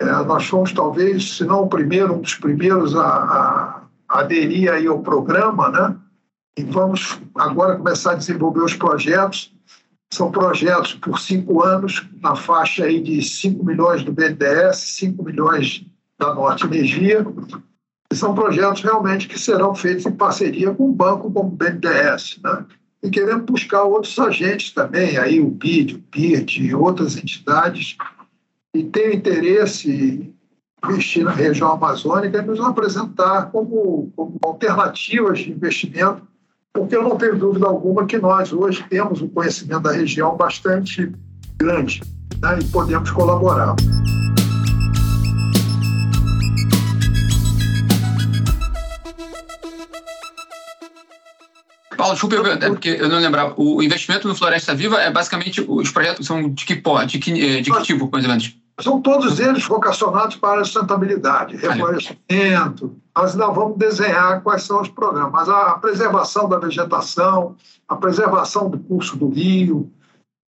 é, 0.00 0.04
nós 0.24 0.46
fomos 0.46 0.72
talvez, 0.72 1.36
se 1.36 1.44
não 1.44 1.62
o 1.62 1.68
primeiro, 1.68 2.14
um 2.14 2.20
dos 2.20 2.34
primeiros 2.34 2.94
a, 2.96 3.06
a, 3.06 3.82
aderir 4.08 4.70
aí 4.70 4.86
ao 4.86 5.00
programa, 5.00 5.70
né? 5.70 5.96
E 6.58 6.64
vamos 6.64 7.18
agora 7.34 7.76
começar 7.76 8.12
a 8.12 8.16
desenvolver 8.16 8.60
os 8.60 8.74
projetos. 8.74 9.55
São 10.12 10.30
projetos 10.30 10.94
por 10.94 11.18
cinco 11.18 11.62
anos, 11.62 12.06
na 12.22 12.34
faixa 12.36 12.84
aí 12.84 13.00
de 13.00 13.20
5 13.22 13.64
milhões 13.64 14.04
do 14.04 14.12
BNDES, 14.12 14.76
5 14.76 15.22
milhões 15.22 15.84
da 16.18 16.32
Norte 16.34 16.64
Energia. 16.64 17.26
E 18.10 18.16
são 18.16 18.34
projetos 18.34 18.82
realmente 18.82 19.28
que 19.28 19.38
serão 19.38 19.74
feitos 19.74 20.06
em 20.06 20.12
parceria 20.12 20.72
com 20.72 20.88
um 20.88 20.92
banco 20.92 21.30
como 21.30 21.48
o 21.48 21.56
BNDES, 21.56 22.38
né? 22.42 22.64
E 23.02 23.10
queremos 23.10 23.44
buscar 23.44 23.82
outros 23.82 24.18
agentes 24.18 24.72
também, 24.72 25.18
aí 25.18 25.40
o 25.40 25.50
BID, 25.50 25.96
o 25.96 26.02
PIRT 26.02 26.58
e 26.58 26.74
outras 26.74 27.16
entidades 27.16 27.96
e 28.74 28.84
tem 28.84 29.16
interesse 29.16 29.90
em 29.90 30.36
investir 30.84 31.24
na 31.24 31.30
região 31.30 31.72
amazônica 31.72 32.38
e 32.38 32.42
nos 32.42 32.60
apresentar 32.60 33.50
como, 33.50 34.12
como 34.14 34.38
alternativas 34.42 35.40
de 35.40 35.50
investimento, 35.50 36.22
porque 36.76 36.94
eu 36.94 37.02
não 37.02 37.16
tenho 37.16 37.36
dúvida 37.36 37.66
alguma 37.66 38.04
que 38.04 38.18
nós 38.18 38.52
hoje 38.52 38.84
temos 38.90 39.22
um 39.22 39.28
conhecimento 39.28 39.80
da 39.80 39.92
região 39.92 40.36
bastante 40.36 41.10
grande 41.56 42.02
né, 42.40 42.58
e 42.60 42.64
podemos 42.64 43.10
colaborar. 43.10 43.74
Paulo, 51.96 52.12
desculpa, 52.12 52.36
eu, 52.36 52.46
é 52.46 52.56
porque 52.68 52.90
eu 52.90 53.08
não 53.08 53.18
lembrava. 53.18 53.54
O 53.56 53.82
investimento 53.82 54.28
no 54.28 54.34
Floresta 54.34 54.74
Viva 54.74 55.00
é 55.00 55.10
basicamente 55.10 55.64
os 55.66 55.90
projetos 55.90 56.26
são 56.26 56.50
de 56.50 56.64
que, 56.66 56.74
de 56.74 57.18
que, 57.18 57.62
de 57.62 57.70
que 57.70 57.82
tipo, 57.82 58.08
mais 58.12 58.24
ou 58.24 58.30
menos? 58.30 58.54
São 58.80 59.00
todos 59.00 59.40
eles 59.40 59.64
vocacionados 59.64 60.36
para 60.36 60.60
a 60.60 60.64
sustentabilidade, 60.64 61.56
reflorestamento. 61.56 62.94
Nós 63.16 63.32
ainda 63.32 63.46
vamos 63.48 63.78
desenhar 63.78 64.42
quais 64.42 64.64
são 64.64 64.82
os 64.82 64.88
programas. 64.88 65.32
Mas 65.32 65.48
a 65.48 65.78
preservação 65.78 66.46
da 66.46 66.58
vegetação, 66.58 67.56
a 67.88 67.96
preservação 67.96 68.68
do 68.68 68.78
curso 68.78 69.16
do 69.16 69.30
rio, 69.30 69.90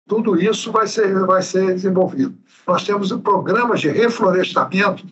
tudo 0.07 0.39
isso 0.39 0.71
vai 0.71 0.87
ser, 0.87 1.25
vai 1.25 1.41
ser 1.41 1.73
desenvolvido. 1.73 2.37
Nós 2.67 2.83
temos 2.83 3.11
programas 3.13 3.81
de 3.81 3.89
reflorestamento 3.89 5.07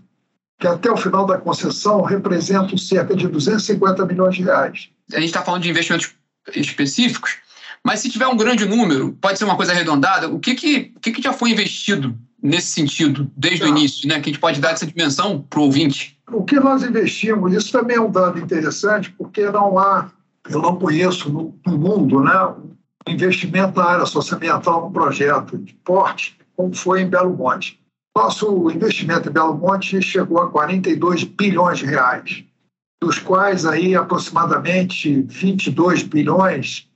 que 0.60 0.68
até 0.68 0.92
o 0.92 0.98
final 0.98 1.26
da 1.26 1.38
concessão 1.38 2.02
representam 2.02 2.78
cerca 2.78 3.16
de 3.16 3.28
250 3.28 4.06
milhões 4.06 4.36
de 4.36 4.44
reais. 4.44 4.90
A 5.12 5.20
gente 5.20 5.30
está 5.30 5.44
falando 5.44 5.64
de 5.64 5.70
investimentos 5.70 6.16
específicos, 6.56 7.38
mas 7.84 8.00
se 8.00 8.10
tiver 8.10 8.28
um 8.28 8.38
grande 8.38 8.66
número, 8.66 9.14
pode 9.14 9.38
ser 9.38 9.46
uma 9.46 9.56
coisa 9.56 9.72
arredondada, 9.72 10.30
o 10.30 10.40
que, 10.40 10.56
que, 10.56 10.94
o 10.96 11.00
que, 11.00 11.12
que 11.12 11.22
já 11.22 11.34
foi 11.34 11.52
investido 11.52 12.18
nesse 12.42 12.68
sentido, 12.68 13.30
desde 13.36 13.64
o 13.64 13.68
início, 13.68 14.08
né? 14.08 14.16
Que 14.16 14.30
a 14.30 14.34
gente 14.34 14.40
pode 14.40 14.60
dar 14.60 14.72
essa 14.72 14.86
dimensão 14.86 15.42
para 15.42 15.60
o 15.60 15.64
ouvinte? 15.64 16.18
O 16.32 16.44
que 16.44 16.60
nós 16.60 16.84
investimos, 16.84 17.54
isso 17.54 17.72
também 17.72 17.98
é 17.98 18.02
um 18.02 18.12
dado 18.12 18.40
interessante, 18.40 19.12
porque 19.12 19.50
não 19.50 19.80
há, 19.80 20.12
eu 20.50 20.62
não 20.62 20.76
conheço 20.76 21.32
no, 21.32 21.58
no 21.66 21.78
mundo, 21.78 22.22
né? 22.22 22.38
Um 23.08 23.12
investimento 23.12 23.80
na 23.80 23.86
área 23.86 24.06
socioambiental 24.06 24.82
num 24.82 24.92
projeto 24.92 25.58
de 25.58 25.74
porte, 25.74 26.38
como 26.56 26.76
foi 26.76 27.02
em 27.02 27.10
Belo 27.10 27.36
Monte. 27.36 27.80
Nosso 28.16 28.70
investimento 28.72 29.30
em 29.30 29.32
Belo 29.32 29.56
Monte 29.56 30.02
chegou 30.02 30.42
a 30.42 30.50
42 30.50 31.24
bilhões 31.24 31.80
de 31.80 31.86
reais, 31.86 32.44
dos 33.02 33.20
quais 33.20 33.66
aí 33.66 33.96
aproximadamente 33.96 35.22
22 35.22 36.04
bilhões, 36.04 36.88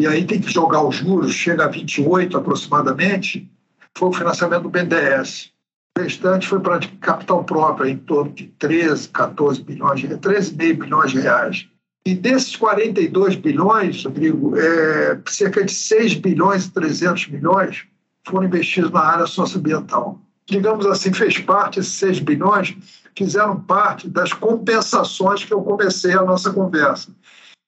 e 0.00 0.06
aí 0.06 0.24
tem 0.24 0.40
que 0.40 0.50
jogar 0.50 0.82
os 0.82 0.96
juros, 0.96 1.34
chega 1.34 1.64
a 1.64 1.68
28 1.68 2.36
aproximadamente, 2.38 3.49
foi 3.96 4.08
o 4.08 4.12
financiamento 4.12 4.62
do 4.62 4.70
BNDES. 4.70 5.52
O 5.98 6.02
restante 6.02 6.46
foi 6.46 6.60
para 6.60 6.80
capital 7.00 7.44
próprio, 7.44 7.88
em 7.88 7.96
torno 7.96 8.32
de 8.32 8.46
13, 8.58 9.08
14 9.08 9.62
bilhões, 9.62 10.00
13,5 10.02 10.78
bilhões 10.78 11.10
de 11.10 11.20
reais. 11.20 11.68
E 12.06 12.14
desses 12.14 12.56
42 12.56 13.36
bilhões, 13.36 14.04
Rodrigo, 14.04 14.56
é, 14.56 15.20
cerca 15.26 15.64
de 15.64 15.72
6 15.72 16.14
bilhões 16.14 16.66
e 16.66 16.72
300 16.72 17.28
milhões 17.28 17.84
foram 18.26 18.46
investidos 18.46 18.90
na 18.90 19.00
área 19.00 19.26
socioambiental. 19.26 20.18
Digamos 20.46 20.86
assim, 20.86 21.12
fez 21.12 21.38
parte, 21.38 21.80
esses 21.80 21.92
6 21.92 22.20
bilhões 22.20 22.74
fizeram 23.16 23.60
parte 23.60 24.08
das 24.08 24.32
compensações 24.32 25.44
que 25.44 25.52
eu 25.52 25.62
comecei 25.62 26.14
a 26.14 26.22
nossa 26.22 26.50
conversa. 26.50 27.14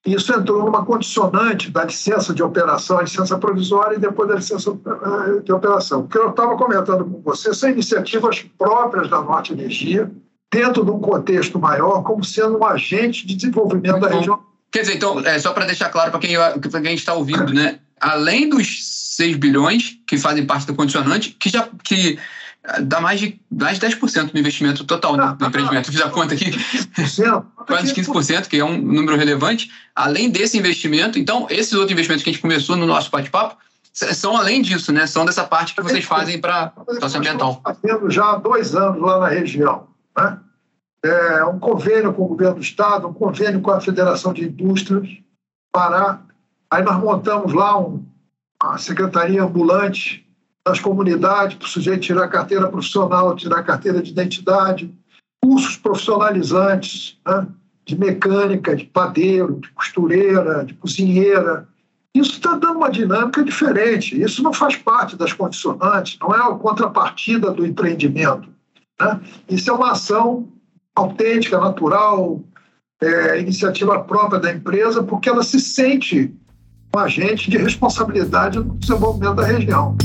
Isso 0.04 0.32
entrou 0.32 0.64
numa 0.64 0.84
condicionante 0.84 1.70
da 1.70 1.84
licença 1.84 2.34
de 2.34 2.42
operação, 2.42 2.98
a 2.98 3.02
licença 3.02 3.38
provisória 3.38 3.96
e 3.96 4.00
depois 4.00 4.28
da 4.28 4.34
licença 4.34 4.70
eh, 4.70 5.40
de 5.44 5.52
operação. 5.52 6.00
O 6.00 6.08
que 6.08 6.18
eu 6.18 6.30
estava 6.30 6.56
comentando 6.56 7.04
com 7.04 7.20
você 7.22 7.54
são 7.54 7.70
iniciativas 7.70 8.44
próprias 8.58 9.08
da 9.08 9.22
Norte 9.22 9.52
Energia, 9.52 10.10
dentro 10.52 10.84
de 10.84 10.90
um 10.90 10.98
contexto 10.98 11.58
maior, 11.58 12.02
como 12.02 12.24
sendo 12.24 12.58
um 12.58 12.64
agente 12.64 13.24
de 13.24 13.36
desenvolvimento 13.36 14.00
da 14.00 14.08
região. 14.08 14.40
Quer 14.72 14.80
dizer, 14.80 14.96
então, 14.96 15.20
é, 15.20 15.38
só 15.38 15.52
para 15.52 15.66
deixar 15.66 15.88
claro 15.90 16.10
para 16.10 16.18
quem, 16.18 16.36
quem 16.82 16.94
está 16.94 17.14
ouvindo, 17.14 17.52
né? 17.52 17.78
além 18.02 18.48
dos 18.48 18.84
6 19.16 19.36
bilhões 19.36 19.96
que 20.06 20.18
fazem 20.18 20.44
parte 20.44 20.66
do 20.66 20.74
condicionante, 20.74 21.30
que 21.38 21.48
já 21.48 21.68
que 21.84 22.18
dá 22.82 23.00
mais 23.00 23.18
de, 23.18 23.40
mais 23.50 23.78
de 23.78 23.86
10% 23.86 24.32
do 24.32 24.38
investimento 24.38 24.84
total 24.84 25.16
né, 25.16 25.34
do 25.36 25.46
empreendimento. 25.46 25.88
Eu 25.88 25.92
fiz 25.92 26.02
a 26.02 26.10
conta 26.10 26.34
aqui, 26.34 26.50
quase 27.66 27.92
15%, 27.92 28.46
que 28.46 28.58
é 28.58 28.64
um 28.64 28.80
número 28.80 29.16
relevante. 29.16 29.70
Além 29.94 30.30
desse 30.30 30.58
investimento, 30.58 31.18
então, 31.18 31.46
esses 31.50 31.72
outros 31.72 31.92
investimentos 31.92 32.22
que 32.22 32.30
a 32.30 32.32
gente 32.32 32.42
começou 32.42 32.76
no 32.76 32.86
nosso 32.86 33.10
bate-papo, 33.10 33.56
são 33.92 34.36
além 34.36 34.62
disso, 34.62 34.90
né? 34.90 35.06
São 35.06 35.24
dessa 35.24 35.44
parte 35.44 35.74
que 35.74 35.82
vocês 35.82 36.04
fazem 36.04 36.40
para 36.40 36.72
a 36.74 36.94
situação 36.94 37.20
ambiental. 37.20 37.60
fazendo 37.62 38.10
já 38.10 38.32
há 38.32 38.36
dois 38.36 38.74
anos 38.74 39.02
lá 39.02 39.18
na 39.18 39.28
região. 39.28 39.88
Né? 40.16 40.38
É 41.04 41.44
um 41.44 41.58
convênio 41.58 42.14
com 42.14 42.22
o 42.22 42.28
governo 42.28 42.54
do 42.54 42.62
Estado, 42.62 43.08
um 43.08 43.12
convênio 43.12 43.60
com 43.60 43.70
a 43.70 43.80
Federação 43.80 44.32
de 44.32 44.44
Indústrias, 44.44 45.08
Pará. 45.70 46.22
Aí 46.70 46.82
nós 46.82 46.98
montamos 46.98 47.52
lá 47.52 47.78
um, 47.78 48.06
uma 48.62 48.78
secretaria 48.78 49.42
ambulante 49.42 50.21
nas 50.66 50.78
comunidades, 50.78 51.56
para 51.56 51.66
o 51.66 51.68
sujeito 51.68 52.00
tirar 52.00 52.28
carteira 52.28 52.68
profissional, 52.68 53.34
tirar 53.34 53.62
carteira 53.62 54.00
de 54.00 54.10
identidade, 54.10 54.92
cursos 55.42 55.76
profissionalizantes 55.76 57.18
né, 57.26 57.46
de 57.84 57.98
mecânica, 57.98 58.76
de 58.76 58.84
padeiro, 58.84 59.60
de 59.60 59.68
costureira, 59.70 60.64
de 60.64 60.74
cozinheira. 60.74 61.68
Isso 62.14 62.32
está 62.32 62.54
dando 62.54 62.76
uma 62.76 62.90
dinâmica 62.90 63.42
diferente. 63.42 64.20
Isso 64.20 64.42
não 64.42 64.52
faz 64.52 64.76
parte 64.76 65.16
das 65.16 65.32
condicionantes, 65.32 66.18
não 66.20 66.32
é 66.32 66.38
a 66.38 66.54
contrapartida 66.54 67.50
do 67.50 67.66
empreendimento. 67.66 68.48
Né? 69.00 69.20
Isso 69.48 69.68
é 69.68 69.72
uma 69.72 69.92
ação 69.92 70.48
autêntica, 70.94 71.58
natural, 71.58 72.40
é, 73.00 73.40
iniciativa 73.40 73.98
própria 74.04 74.38
da 74.38 74.52
empresa, 74.52 75.02
porque 75.02 75.28
ela 75.28 75.42
se 75.42 75.58
sente 75.58 76.32
um 76.94 76.98
agente 76.98 77.50
de 77.50 77.56
responsabilidade 77.56 78.58
no 78.58 78.76
desenvolvimento 78.76 79.34
da 79.36 79.44
região. 79.44 79.96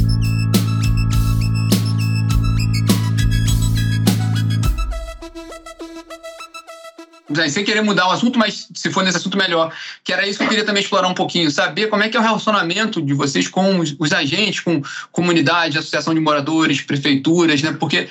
Sem 7.50 7.64
querer 7.64 7.82
mudar 7.82 8.08
o 8.08 8.12
assunto, 8.12 8.38
mas 8.38 8.68
se 8.74 8.92
for 8.92 9.04
nesse 9.04 9.18
assunto, 9.18 9.38
melhor. 9.38 9.74
Que 10.04 10.14
era 10.14 10.28
isso 10.28 10.40
que 10.40 10.46
eu 10.46 10.50
queria 10.50 10.66
também 10.66 10.82
explorar 10.82 11.08
um 11.08 11.14
pouquinho, 11.14 11.50
saber 11.52 11.88
como 11.88 12.04
é 12.04 12.10
que 12.10 12.18
é 12.18 12.20
o 12.20 12.24
relacionamento 12.24 13.02
de 13.02 13.14
vocês 13.14 13.48
com 13.48 13.80
os, 13.80 13.96
os 14.00 14.12
agentes, 14.12 14.60
com 14.60 14.82
comunidade, 15.12 15.78
associação 15.78 16.14
de 16.14 16.20
moradores, 16.20 16.82
prefeituras, 16.82 17.62
né? 17.62 17.74
Porque 17.74 18.10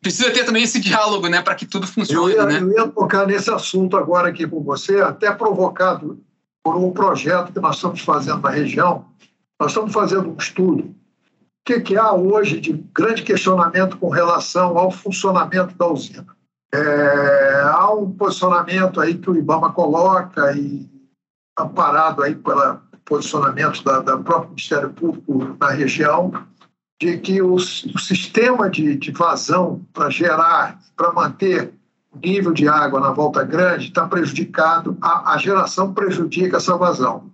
precisa 0.00 0.30
ter 0.30 0.44
também 0.44 0.62
esse 0.62 0.80
diálogo, 0.80 1.28
né, 1.28 1.42
para 1.42 1.54
que 1.54 1.66
tudo 1.66 1.86
funcione. 1.86 2.34
Eu 2.34 2.38
ia, 2.38 2.46
né? 2.46 2.60
eu 2.60 2.72
ia 2.72 2.88
tocar 2.88 3.26
nesse 3.26 3.50
assunto 3.50 3.96
agora 3.96 4.28
aqui 4.28 4.46
com 4.46 4.62
você, 4.62 5.00
até 5.00 5.30
provocado 5.30 6.18
por 6.62 6.76
um 6.76 6.90
projeto 6.90 7.52
que 7.52 7.60
nós 7.60 7.76
estamos 7.76 8.00
fazendo 8.00 8.40
na 8.40 8.50
região. 8.50 9.04
Nós 9.60 9.72
estamos 9.72 9.92
fazendo 9.92 10.30
um 10.30 10.36
estudo. 10.36 10.84
O 10.84 10.94
que, 11.64 11.80
que 11.80 11.96
há 11.96 12.12
hoje 12.12 12.58
de 12.60 12.72
grande 12.94 13.22
questionamento 13.22 13.98
com 13.98 14.08
relação 14.08 14.78
ao 14.78 14.90
funcionamento 14.90 15.76
da 15.76 15.86
usina? 15.86 16.26
É, 16.72 17.62
há 17.64 17.92
um 17.92 18.12
posicionamento 18.12 19.00
aí 19.00 19.18
que 19.18 19.28
o 19.28 19.36
IBAMA 19.36 19.72
coloca 19.72 20.52
e 20.52 20.88
amparado 21.58 22.22
aí 22.22 22.34
pelo 22.34 22.80
posicionamento 23.04 23.82
da, 23.82 24.00
da 24.00 24.16
próprio 24.18 24.50
Ministério 24.50 24.90
Público 24.90 25.56
na 25.58 25.70
região, 25.70 26.32
de 27.00 27.18
que 27.18 27.42
o, 27.42 27.54
o 27.54 27.98
sistema 27.98 28.70
de, 28.70 28.94
de 28.96 29.10
vazão 29.10 29.84
para 29.92 30.10
gerar, 30.10 30.78
para 30.96 31.12
manter 31.12 31.72
o 32.12 32.18
nível 32.18 32.52
de 32.52 32.68
água 32.68 33.00
na 33.00 33.10
volta 33.10 33.42
grande 33.42 33.88
está 33.88 34.06
prejudicado, 34.06 34.96
a, 35.00 35.32
a 35.32 35.38
geração 35.38 35.92
prejudica 35.92 36.58
essa 36.58 36.76
vazão. 36.76 37.30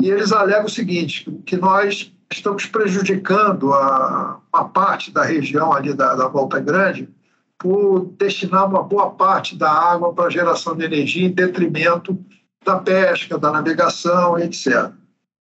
E 0.00 0.10
eles 0.10 0.30
alegam 0.30 0.66
o 0.66 0.70
seguinte, 0.70 1.28
que 1.44 1.56
nós 1.56 2.12
estamos 2.30 2.66
prejudicando 2.66 3.72
a, 3.72 4.38
uma 4.54 4.68
parte 4.68 5.10
da 5.10 5.24
região 5.24 5.72
ali 5.72 5.92
da, 5.92 6.14
da 6.14 6.28
volta 6.28 6.60
grande 6.60 7.08
por 7.58 8.06
destinar 8.18 8.68
uma 8.68 8.82
boa 8.82 9.10
parte 9.10 9.56
da 9.56 9.70
água 9.70 10.12
para 10.12 10.30
geração 10.30 10.76
de 10.76 10.84
energia 10.84 11.26
em 11.26 11.32
detrimento 11.32 12.18
da 12.64 12.78
pesca, 12.78 13.38
da 13.38 13.50
navegação, 13.50 14.38
etc. 14.38 14.92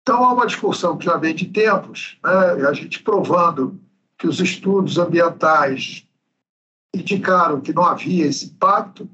Então, 0.01 0.23
há 0.23 0.33
uma 0.33 0.45
discussão 0.45 0.97
que 0.97 1.05
já 1.05 1.17
vem 1.17 1.35
de 1.35 1.45
tempos, 1.45 2.17
né? 2.23 2.67
a 2.67 2.73
gente 2.73 3.03
provando 3.03 3.79
que 4.17 4.27
os 4.27 4.39
estudos 4.39 4.97
ambientais 4.97 6.07
indicaram 6.95 7.59
que 7.59 7.73
não 7.73 7.83
havia 7.83 8.25
esse 8.25 8.45
impacto, 8.45 9.09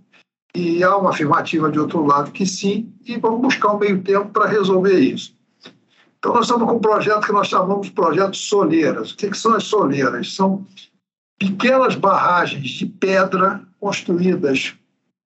e 0.56 0.84
há 0.84 0.96
uma 0.96 1.10
afirmativa 1.10 1.72
de 1.72 1.80
outro 1.80 2.06
lado 2.06 2.32
que 2.32 2.46
sim, 2.46 2.94
e 3.04 3.18
vamos 3.18 3.42
buscar 3.42 3.74
um 3.74 3.80
meio 3.80 4.04
tempo 4.04 4.30
para 4.30 4.48
resolver 4.48 5.00
isso. 5.00 5.36
Então, 6.20 6.34
nós 6.34 6.46
estamos 6.46 6.70
com 6.70 6.76
um 6.76 6.80
projeto 6.80 7.26
que 7.26 7.32
nós 7.32 7.48
chamamos 7.48 7.88
de 7.88 7.94
projeto 7.94 8.38
Soleiras. 8.38 9.12
O 9.12 9.18
que, 9.18 9.34
são 9.34 9.56
as 9.56 9.64
soleiras? 9.64 10.34
São 10.34 10.66
pequenas 11.52 11.96
barragens 11.96 12.70
de 12.70 12.86
pedra 12.86 13.62
construídas 13.80 14.76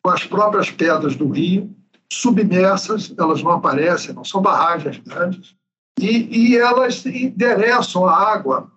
com 0.02 0.10
as 0.10 0.24
próprias 0.24 0.70
pedras 0.70 1.16
do 1.16 1.28
rio, 1.28 1.74
submersas, 2.12 3.14
elas 3.18 3.42
não 3.42 3.52
aparecem, 3.52 4.14
não 4.14 4.24
são 4.24 4.42
barragens 4.42 4.98
grandes, 4.98 5.56
e, 5.98 6.52
e 6.52 6.56
elas 6.56 7.04
endereçam 7.06 8.06
a 8.06 8.14
água 8.14 8.70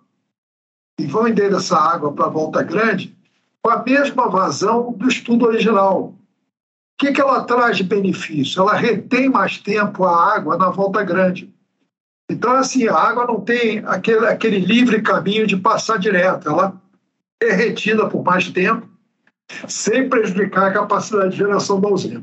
e 0.98 1.06
vão 1.06 1.28
endereçar 1.28 1.80
a 1.80 1.94
água 1.94 2.12
para 2.12 2.26
a 2.26 2.30
Volta 2.30 2.62
Grande 2.62 3.16
com 3.62 3.70
a 3.70 3.82
mesma 3.82 4.28
vazão 4.28 4.92
do 4.92 5.08
estudo 5.08 5.46
original. 5.46 6.04
O 6.04 6.16
que, 6.98 7.12
que 7.12 7.20
ela 7.20 7.44
traz 7.44 7.76
de 7.76 7.84
benefício? 7.84 8.60
Ela 8.60 8.74
retém 8.74 9.28
mais 9.28 9.58
tempo 9.58 10.04
a 10.04 10.34
água 10.34 10.56
na 10.56 10.70
Volta 10.70 11.02
Grande. 11.04 11.52
Então, 12.30 12.52
assim, 12.52 12.88
a 12.88 12.94
água 12.94 13.26
não 13.26 13.40
tem 13.40 13.78
aquele, 13.86 14.26
aquele 14.26 14.58
livre 14.58 15.00
caminho 15.00 15.46
de 15.46 15.56
passar 15.56 15.98
direto, 15.98 16.48
ela 16.48 16.80
é 17.42 17.52
retida 17.52 18.08
por 18.08 18.24
mais 18.24 18.50
tempo, 18.50 18.88
sem 19.66 20.08
prejudicar 20.08 20.68
a 20.68 20.72
capacidade 20.72 21.30
de 21.30 21.36
geração 21.36 21.80
da 21.80 21.88
usina. 21.88 22.22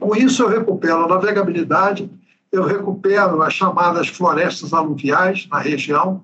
Com 0.00 0.16
isso, 0.16 0.42
eu 0.42 0.48
recupero 0.48 1.04
a 1.04 1.08
navegabilidade, 1.08 2.10
eu 2.50 2.64
recupero 2.64 3.42
as 3.42 3.54
chamadas 3.54 4.08
florestas 4.08 4.72
aluviais 4.72 5.46
na 5.50 5.58
região, 5.58 6.22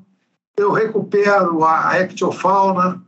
eu 0.56 0.72
recupero 0.72 1.64
a 1.64 1.98
ectofauna, 1.98 3.02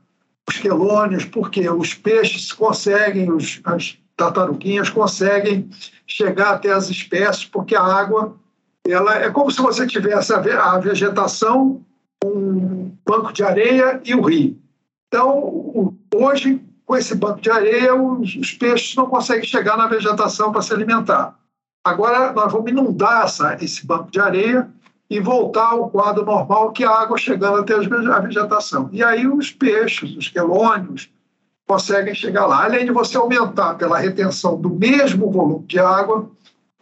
os 0.49 0.59
quelônios, 0.59 1.25
porque 1.25 1.69
os 1.69 1.95
peixes 1.95 2.53
conseguem, 2.53 3.31
os, 3.31 3.61
as 3.65 3.99
tartaruguinhas 4.17 4.91
conseguem 4.91 5.69
chegar 6.07 6.53
até 6.53 6.73
as 6.73 6.89
espécies, 6.91 7.45
porque 7.45 7.75
a 7.75 7.83
água 7.83 8.37
ela 8.87 9.17
é 9.17 9.31
como 9.31 9.51
se 9.51 9.63
você 9.63 9.87
tivesse 9.87 10.33
a 10.33 10.79
vegetação, 10.79 11.85
um 12.25 12.93
banco 13.07 13.33
de 13.33 13.43
areia 13.43 14.01
e 14.05 14.15
o 14.15 14.23
rio. 14.23 14.62
Então, 15.13 15.95
hoje, 16.15 16.59
com 16.87 16.97
esse 16.97 17.15
banco 17.15 17.43
de 17.43 17.51
areia, 17.51 17.95
os, 17.95 18.53
peixes 18.53 18.97
não 18.97 19.05
conseguem 19.05 19.45
chegar 19.45 19.77
na 19.77 19.87
vegetação 19.87 20.51
para 20.51 20.63
se 20.63 20.73
alimentar. 20.73 21.37
Agora, 21.85 22.33
nós 22.33 22.51
vamos 22.51 22.71
inundar 22.71 23.25
essa, 23.25 23.59
esse 23.61 23.87
banco 23.87 24.11
de 24.11 24.19
areia 24.19 24.71
e 25.11 25.21
voltar 25.21 25.73
ao 25.73 25.91
quadro 25.91 26.25
normal, 26.25 26.73
que 26.73 26.83
é 26.83 26.87
a 26.87 26.99
água 26.99 27.19
chegando 27.19 27.59
até 27.59 27.75
a 27.75 28.21
vegetação. 28.21 28.89
E 28.91 29.05
aí 29.05 29.29
os 29.29 29.51
peixes, 29.51 30.17
os 30.17 30.29
quelônios, 30.29 31.11
conseguem 31.69 32.15
chegar 32.15 32.47
lá. 32.47 32.65
Além 32.65 32.87
de 32.87 32.91
você 32.91 33.19
aumentar 33.19 33.75
pela 33.75 33.99
retenção 33.99 34.59
do 34.59 34.71
mesmo 34.71 35.31
volume 35.31 35.67
de 35.67 35.79
água 35.79 36.31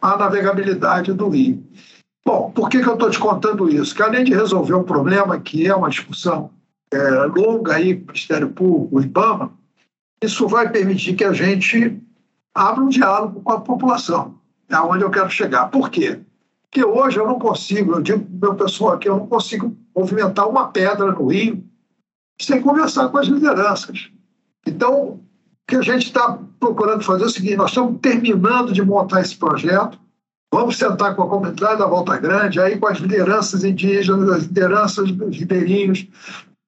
a 0.01 0.15
navegabilidade 0.15 1.11
do 1.11 1.27
rio. 1.27 1.61
Bom, 2.25 2.49
por 2.55 2.69
que, 2.69 2.81
que 2.81 2.87
eu 2.87 2.93
estou 2.93 3.09
te 3.09 3.19
contando 3.19 3.69
isso? 3.69 3.93
Que 3.93 4.03
além 4.03 4.23
de 4.23 4.33
resolver 4.33 4.75
um 4.75 4.83
problema 4.83 5.37
que 5.37 5.67
é 5.67 5.75
uma 5.75 5.89
discussão 5.89 6.49
é, 6.91 7.25
longa 7.25 7.75
aí 7.75 7.95
Ministério 7.95 8.49
Público, 8.49 8.97
o 8.97 9.01
IBAMA, 9.01 9.51
isso 10.23 10.47
vai 10.47 10.69
permitir 10.69 11.15
que 11.15 11.23
a 11.23 11.33
gente 11.33 11.99
abra 12.53 12.83
um 12.83 12.89
diálogo 12.89 13.41
com 13.41 13.51
a 13.51 13.61
população. 13.61 14.39
É 14.69 14.77
onde 14.79 15.03
eu 15.03 15.09
quero 15.09 15.29
chegar. 15.29 15.67
Por 15.67 15.89
quê? 15.89 16.19
Porque 16.63 16.85
hoje 16.85 17.19
eu 17.19 17.27
não 17.27 17.39
consigo, 17.39 17.93
eu 17.93 18.01
digo 18.01 18.19
para 18.19 18.35
o 18.35 18.39
meu 18.39 18.55
pessoal 18.55 18.93
aqui, 18.93 19.09
eu 19.09 19.17
não 19.17 19.27
consigo 19.27 19.75
movimentar 19.95 20.47
uma 20.47 20.69
pedra 20.69 21.11
no 21.11 21.27
Rio 21.27 21.63
sem 22.39 22.61
conversar 22.61 23.09
com 23.09 23.17
as 23.17 23.27
lideranças. 23.27 24.09
Então, 24.65 25.03
o 25.03 25.19
que 25.67 25.75
a 25.75 25.81
gente 25.81 26.05
está 26.05 26.39
procurando 26.59 27.03
fazer 27.03 27.23
é 27.23 27.27
o 27.27 27.29
seguinte: 27.29 27.57
nós 27.57 27.71
estamos 27.71 27.99
terminando 27.99 28.71
de 28.71 28.81
montar 28.81 29.21
esse 29.21 29.35
projeto, 29.35 29.99
vamos 30.53 30.77
sentar 30.77 31.15
com 31.15 31.23
a 31.23 31.29
comunidade 31.29 31.79
da 31.79 31.87
Volta 31.87 32.17
Grande, 32.17 32.59
aí 32.59 32.77
com 32.77 32.87
as 32.87 32.99
lideranças 32.99 33.63
indígenas, 33.63 34.29
as 34.29 34.43
lideranças 34.43 35.11
dos 35.11 35.37
ribeirinhos, 35.37 36.07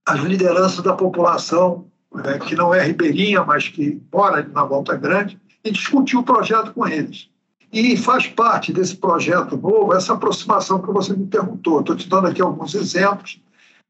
as 0.06 0.20
lideranças 0.22 0.82
da 0.82 0.94
população 0.94 1.86
é, 2.24 2.38
que 2.38 2.56
não 2.56 2.74
é 2.74 2.84
ribeirinha, 2.84 3.44
mas 3.44 3.68
que 3.68 4.02
mora 4.14 4.48
na 4.54 4.64
Volta 4.64 4.96
Grande, 4.96 5.40
e 5.64 5.72
discutir 5.72 6.18
o 6.18 6.24
projeto 6.24 6.74
com 6.74 6.88
eles. 6.88 7.30
E 7.72 7.98
faz 7.98 8.28
parte 8.28 8.72
desse 8.72 8.96
projeto 8.96 9.58
novo 9.58 9.94
essa 9.94 10.14
aproximação 10.14 10.80
que 10.80 10.92
você 10.92 11.16
me 11.16 11.26
perguntou. 11.26 11.80
Estou 11.80 11.96
te 11.96 12.08
dando 12.08 12.28
aqui 12.28 12.42
alguns 12.42 12.76
exemplos, 12.76 13.42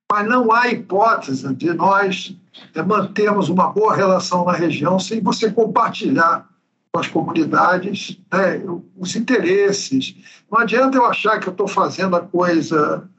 mas 0.10 0.28
não 0.28 0.54
há 0.54 0.70
hipótese 0.70 1.54
de 1.56 1.74
nós 1.74 2.36
é, 2.74 2.82
mantermos 2.82 3.50
uma 3.50 3.68
boa 3.72 3.94
relação 3.94 4.46
na 4.46 4.54
região 4.54 5.00
sem 5.00 5.20
você 5.20 5.52
compartilhar 5.52 6.48
com 6.94 7.00
as 7.00 7.08
comunidades 7.08 8.20
né, 8.32 8.62
os 8.96 9.16
interesses. 9.16 10.16
Não 10.50 10.60
adianta 10.60 10.98
eu 10.98 11.06
achar 11.06 11.40
que 11.40 11.50
eu 11.50 11.52
estou 11.52 11.68
fazendo 11.68 12.16
a 12.16 12.22
coisa 12.22 13.10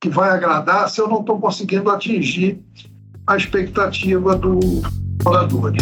que 0.00 0.10
vai 0.10 0.30
agradar 0.30 0.88
se 0.90 1.00
eu 1.00 1.08
não 1.08 1.20
estou 1.20 1.40
conseguindo 1.40 1.90
atingir 1.90 2.62
a 3.26 3.36
expectativa 3.36 4.36
do 4.36 4.60
morador. 5.24 5.72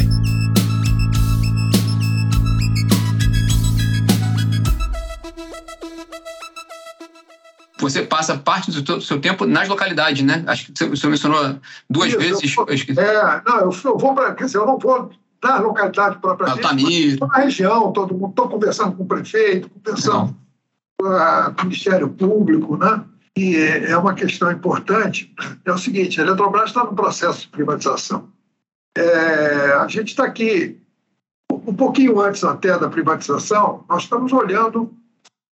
Você 7.81 8.03
passa 8.03 8.39
parte 8.39 8.71
do 8.71 9.01
seu 9.01 9.21
tempo 9.21 9.45
nas 9.45 9.69
localidades, 9.69 10.25
né? 10.25 10.43
Acho 10.47 10.73
que 10.73 10.79
senhor 10.79 11.11
mencionou 11.11 11.59
duas 11.91 12.09
Isso, 12.09 12.19
vezes. 12.19 12.57
Eu, 12.57 12.67
eu 12.67 13.03
é, 13.03 13.43
não, 13.45 13.57
eu, 13.59 13.71
eu 13.85 13.99
vou 13.99 14.15
para. 14.15 14.35
Quer 14.35 14.45
dizer, 14.45 14.57
eu 14.57 14.65
não 14.65 14.79
vou 14.79 15.11
na 15.43 15.59
localidade 15.59 16.19
propriamente. 16.19 17.09
Estou 17.09 17.29
na 17.29 17.39
região, 17.41 17.93
todo 17.93 18.15
mundo. 18.15 18.31
Estou 18.31 18.49
conversando 18.49 18.97
com 18.97 19.03
o 19.03 19.07
prefeito, 19.07 19.69
conversando 19.69 20.35
com 20.97 21.05
o 21.05 21.65
Ministério 21.65 22.09
Público, 22.09 22.79
né? 22.79 23.05
E 23.37 23.57
é 23.57 23.97
uma 23.97 24.15
questão 24.15 24.51
importante, 24.53 25.35
é 25.65 25.73
o 25.73 25.79
seguinte, 25.79 26.21
a 26.21 26.25
Eletrobras 26.25 26.67
está 26.71 26.85
no 26.85 26.95
processo 26.95 27.43
de 27.43 27.49
privatização. 27.49 28.33
É, 28.97 29.73
a 29.73 29.89
gente 29.89 30.09
está 30.09 30.25
aqui, 30.25 30.81
um 31.51 31.75
pouquinho 31.75 32.21
antes 32.21 32.45
até 32.45 32.79
da 32.79 32.89
privatização, 32.89 33.85
nós 33.89 34.05
estamos 34.05 34.33
olhando, 34.33 34.95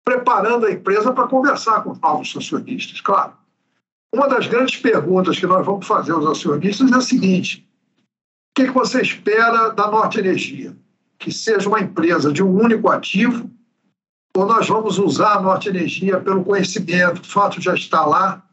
preparando 0.04 0.66
a 0.66 0.72
empresa 0.72 1.14
para 1.14 1.28
conversar 1.28 1.82
com 1.84 1.92
os 1.92 2.00
novos 2.00 2.36
acionistas, 2.36 3.00
claro. 3.00 3.34
Uma 4.14 4.28
das 4.28 4.48
grandes 4.48 4.76
perguntas 4.76 5.40
que 5.40 5.48
nós 5.48 5.66
vamos 5.66 5.88
fazer 5.88 6.12
aos 6.12 6.26
acionistas 6.26 6.92
é 6.92 6.96
a 6.96 7.02
seguinte, 7.02 7.66
o 8.58 8.62
que 8.62 8.72
você 8.72 9.02
espera 9.02 9.70
da 9.70 9.90
Norte 9.90 10.20
Energia? 10.20 10.76
Que 11.18 11.32
seja 11.32 11.70
uma 11.70 11.80
empresa 11.80 12.34
de 12.34 12.44
um 12.44 12.60
único 12.60 12.90
ativo, 12.90 13.50
ou 14.36 14.46
nós 14.46 14.68
vamos 14.68 15.00
usar 15.00 15.34
a 15.34 15.42
Norte 15.42 15.70
Energia 15.70 16.20
pelo 16.20 16.44
conhecimento, 16.44 17.22
o 17.22 17.26
fato 17.26 17.60
de 17.60 17.66
já 17.66 17.74
estar 17.74 18.06
lá, 18.06 18.44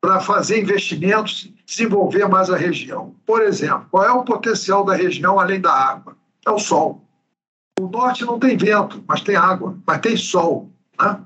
para 0.00 0.20
fazer 0.20 0.60
investimentos, 0.60 1.50
desenvolver 1.64 2.28
mais 2.28 2.50
a 2.50 2.56
região. 2.56 3.14
Por 3.24 3.42
exemplo, 3.42 3.86
qual 3.90 4.04
é 4.04 4.12
o 4.12 4.24
potencial 4.24 4.84
da 4.84 4.94
região 4.94 5.38
além 5.38 5.60
da 5.60 5.72
água? 5.72 6.16
É 6.46 6.50
o 6.50 6.58
sol. 6.58 7.02
O 7.78 7.88
norte 7.88 8.24
não 8.24 8.38
tem 8.38 8.56
vento, 8.56 9.02
mas 9.06 9.20
tem 9.20 9.36
água, 9.36 9.76
mas 9.86 10.00
tem 10.00 10.16
sol. 10.16 10.70
Né? 11.00 11.20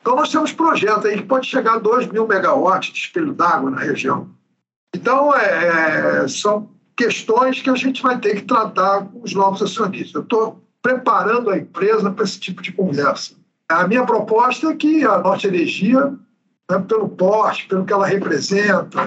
Então, 0.00 0.16
nós 0.16 0.30
temos 0.30 0.52
projetos 0.52 1.04
aí 1.04 1.16
que 1.16 1.26
pode 1.26 1.46
chegar 1.46 1.74
a 1.74 1.78
2 1.78 2.08
mil 2.08 2.26
megawatts 2.26 2.92
de 2.92 2.98
espelho 2.98 3.32
d'água 3.32 3.70
na 3.70 3.78
região. 3.78 4.30
Então, 4.94 5.34
é, 5.34 6.26
são 6.26 6.70
questões 6.96 7.60
que 7.62 7.70
a 7.70 7.76
gente 7.76 8.02
vai 8.02 8.18
ter 8.18 8.36
que 8.36 8.42
tratar 8.42 9.06
com 9.06 9.22
os 9.22 9.32
novos 9.32 9.62
acionistas. 9.62 10.14
Eu 10.14 10.22
estou 10.22 10.62
preparando 10.82 11.48
a 11.48 11.56
empresa 11.56 12.10
para 12.10 12.24
esse 12.24 12.38
tipo 12.38 12.60
de 12.60 12.72
conversa. 12.72 13.34
A 13.68 13.86
minha 13.86 14.04
proposta 14.04 14.68
é 14.68 14.74
que 14.74 15.04
a 15.04 15.18
Norte 15.18 15.46
Energia 15.46 16.12
né, 16.70 16.78
pelo 16.86 17.08
porte, 17.08 17.66
pelo 17.66 17.84
que 17.84 17.92
ela 17.92 18.06
representa, 18.06 19.06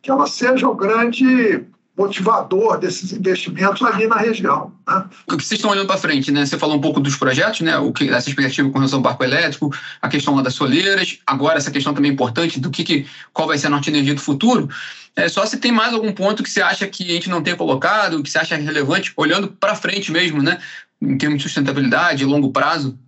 que 0.00 0.10
ela 0.10 0.26
seja 0.26 0.68
o 0.68 0.74
grande 0.74 1.66
motivador 1.98 2.78
desses 2.78 3.12
investimentos 3.12 3.82
ali 3.82 4.06
na 4.06 4.16
região. 4.16 4.72
Né? 4.86 5.04
O 5.26 5.36
que 5.36 5.44
vocês 5.44 5.58
estão 5.58 5.72
olhando 5.72 5.88
para 5.88 5.96
frente, 5.98 6.30
né? 6.30 6.46
Você 6.46 6.56
falou 6.56 6.76
um 6.76 6.80
pouco 6.80 7.00
dos 7.00 7.16
projetos, 7.16 7.60
né? 7.62 7.76
O 7.76 7.92
que 7.92 8.08
essa 8.08 8.28
expectativa 8.28 8.70
com 8.70 8.78
relação 8.78 9.00
ao 9.00 9.02
barco 9.02 9.24
elétrico, 9.24 9.74
a 10.00 10.08
questão 10.08 10.36
lá 10.36 10.42
das 10.42 10.54
soleiras, 10.54 11.18
agora 11.26 11.58
essa 11.58 11.72
questão 11.72 11.92
também 11.92 12.12
importante 12.12 12.60
do 12.60 12.70
que, 12.70 12.84
que 12.84 13.06
qual 13.32 13.48
vai 13.48 13.58
ser 13.58 13.66
a 13.66 13.70
norte 13.70 13.90
energia 13.90 14.14
do 14.14 14.20
futuro. 14.20 14.68
É 15.16 15.28
só 15.28 15.44
se 15.44 15.56
tem 15.56 15.72
mais 15.72 15.92
algum 15.92 16.12
ponto 16.12 16.44
que 16.44 16.50
você 16.50 16.62
acha 16.62 16.86
que 16.86 17.02
a 17.02 17.14
gente 17.14 17.28
não 17.28 17.42
tenha 17.42 17.56
colocado, 17.56 18.22
que 18.22 18.30
você 18.30 18.38
acha 18.38 18.54
relevante, 18.54 19.12
olhando 19.16 19.48
para 19.48 19.74
frente 19.74 20.12
mesmo, 20.12 20.40
né? 20.40 20.58
Em 21.00 21.16
termos 21.16 21.38
de 21.38 21.44
sustentabilidade, 21.44 22.24
longo 22.24 22.50
prazo. 22.50 22.98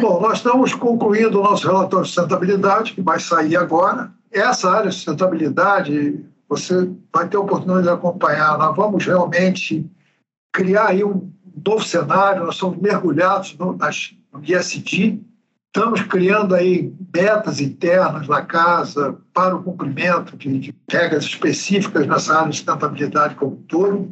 Bom, 0.00 0.20
nós 0.20 0.38
estamos 0.38 0.74
concluindo 0.74 1.40
o 1.40 1.42
nosso 1.42 1.66
relatório 1.66 2.04
de 2.04 2.12
sustentabilidade, 2.12 2.92
que 2.92 3.02
vai 3.02 3.18
sair 3.18 3.56
agora. 3.56 4.12
Essa 4.30 4.70
área 4.70 4.90
de 4.90 4.94
sustentabilidade, 4.94 6.24
você 6.48 6.90
vai 7.12 7.28
ter 7.28 7.36
a 7.36 7.40
oportunidade 7.40 7.84
de 7.84 7.92
acompanhar. 7.92 8.58
Nós 8.58 8.76
vamos 8.76 9.04
realmente 9.04 9.90
criar 10.52 10.88
aí 10.88 11.02
um 11.02 11.30
novo 11.66 11.84
cenário, 11.84 12.44
nós 12.44 12.56
somos 12.56 12.78
mergulhados 12.78 13.56
no, 13.58 13.76
nas, 13.76 14.14
no 14.32 14.42
ISD, 14.44 15.20
estamos 15.66 16.02
criando 16.02 16.54
aí 16.54 16.92
metas 17.14 17.60
internas 17.60 18.26
na 18.26 18.42
casa 18.42 19.16
para 19.32 19.56
o 19.56 19.62
cumprimento 19.62 20.36
de, 20.36 20.58
de 20.58 20.74
regras 20.90 21.24
específicas 21.24 22.06
nessa 22.06 22.36
área 22.36 22.50
de 22.50 22.56
sustentabilidade 22.56 23.34
como 23.34 23.52
um 23.52 23.62
todo 23.62 24.10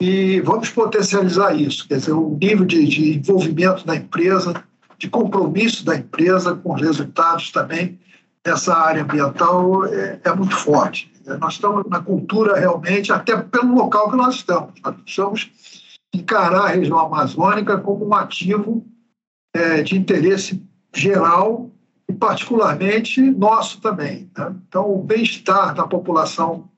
e 0.00 0.40
vamos 0.40 0.70
potencializar 0.70 1.54
isso, 1.54 1.86
quer 1.88 1.98
dizer, 1.98 2.12
o 2.12 2.36
nível 2.40 2.64
de, 2.64 2.84
de 2.86 3.18
envolvimento 3.18 3.86
da 3.86 3.96
empresa 3.96 4.64
de 4.98 5.08
compromisso 5.08 5.84
da 5.84 5.96
empresa 5.96 6.54
com 6.54 6.74
os 6.74 6.80
resultados 6.80 7.50
também 7.50 7.98
dessa 8.44 8.74
área 8.74 9.02
ambiental 9.02 9.84
é, 9.86 10.20
é 10.24 10.34
muito 10.34 10.54
forte. 10.54 11.12
Nós 11.40 11.54
estamos 11.54 11.84
na 11.88 12.00
cultura 12.00 12.58
realmente, 12.58 13.12
até 13.12 13.36
pelo 13.36 13.74
local 13.74 14.10
que 14.10 14.16
nós 14.16 14.36
estamos. 14.36 14.74
Nós 14.84 14.94
precisamos 14.96 15.50
encarar 16.14 16.64
a 16.64 16.68
região 16.68 16.98
amazônica 16.98 17.78
como 17.78 18.06
um 18.06 18.14
ativo 18.14 18.84
é, 19.54 19.82
de 19.82 19.96
interesse 19.96 20.62
geral 20.94 21.70
e 22.08 22.12
particularmente 22.12 23.20
nosso 23.22 23.80
também. 23.80 24.30
Né? 24.36 24.54
Então, 24.68 24.94
o 24.94 25.02
bem-estar 25.02 25.74
da 25.74 25.86
população 25.86 26.68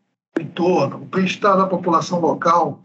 entorno, 0.41 0.97
o 0.97 1.05
bem-estar 1.07 1.57
da 1.57 1.67
população 1.67 2.21
local, 2.21 2.83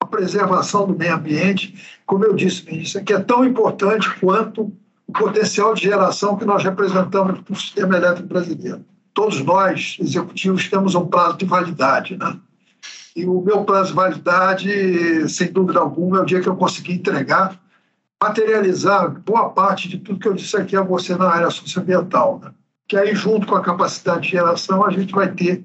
a 0.00 0.06
preservação 0.06 0.86
do 0.86 0.96
meio 0.96 1.14
ambiente, 1.14 1.74
como 2.06 2.24
eu 2.24 2.34
disse 2.34 2.68
isso 2.74 2.98
aqui 2.98 3.12
é 3.12 3.20
tão 3.20 3.44
importante 3.44 4.08
quanto 4.20 4.72
o 5.06 5.12
potencial 5.12 5.74
de 5.74 5.82
geração 5.82 6.36
que 6.36 6.44
nós 6.44 6.62
representamos 6.64 7.40
para 7.40 7.52
o 7.52 7.56
sistema 7.56 7.96
elétrico 7.96 8.28
brasileiro. 8.28 8.84
Todos 9.14 9.42
nós, 9.42 9.96
executivos, 10.00 10.68
temos 10.68 10.94
um 10.94 11.06
prazo 11.06 11.36
de 11.36 11.44
validade, 11.44 12.16
né? 12.16 12.38
E 13.14 13.26
o 13.26 13.42
meu 13.42 13.62
prazo 13.64 13.90
de 13.90 13.94
validade, 13.94 15.28
sem 15.28 15.52
dúvida 15.52 15.78
alguma, 15.78 16.18
é 16.18 16.20
o 16.22 16.24
dia 16.24 16.40
que 16.40 16.48
eu 16.48 16.56
conseguir 16.56 16.94
entregar, 16.94 17.60
materializar 18.22 19.10
boa 19.20 19.50
parte 19.50 19.86
de 19.86 19.98
tudo 19.98 20.18
que 20.18 20.28
eu 20.28 20.32
disse 20.32 20.56
aqui 20.56 20.74
a 20.74 20.82
você 20.82 21.14
na 21.14 21.28
área 21.28 21.50
socioambiental. 21.50 22.40
Né? 22.42 22.52
Que 22.88 22.96
aí, 22.96 23.14
junto 23.14 23.46
com 23.46 23.54
a 23.54 23.60
capacidade 23.60 24.22
de 24.22 24.30
geração, 24.30 24.84
a 24.84 24.90
gente 24.90 25.12
vai 25.12 25.30
ter 25.30 25.62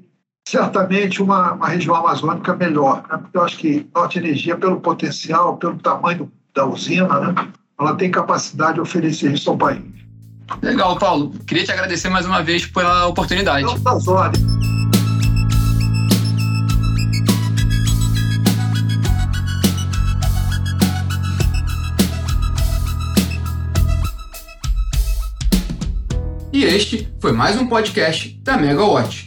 certamente 0.50 1.22
uma, 1.22 1.54
uma 1.54 1.68
região 1.68 1.94
amazônica 1.96 2.56
melhor. 2.56 3.04
Né? 3.10 3.18
Porque 3.18 3.38
eu 3.38 3.44
acho 3.44 3.58
que 3.58 3.88
Norte 3.94 4.20
Energia, 4.20 4.56
pelo 4.56 4.80
potencial, 4.80 5.58
pelo 5.58 5.78
tamanho 5.78 6.32
da 6.56 6.66
usina, 6.66 7.20
né? 7.20 7.48
ela 7.78 7.96
tem 7.96 8.10
capacidade 8.10 8.76
de 8.76 8.82
oferecer 8.82 9.34
isso 9.34 9.50
ao 9.50 9.58
país. 9.58 9.82
Legal, 10.62 10.98
Paulo. 10.98 11.32
Queria 11.46 11.66
te 11.66 11.72
agradecer 11.72 12.08
mais 12.08 12.26
uma 12.26 12.42
vez 12.42 12.66
pela 12.66 13.08
oportunidade. 13.08 13.66
Não, 13.66 13.78
das 13.80 14.08
ordens. 14.08 14.48
E 26.54 26.64
este 26.64 27.14
foi 27.22 27.34
mais 27.34 27.60
um 27.60 27.68
podcast 27.68 28.30
da 28.44 28.58
Megawatt. 28.58 29.27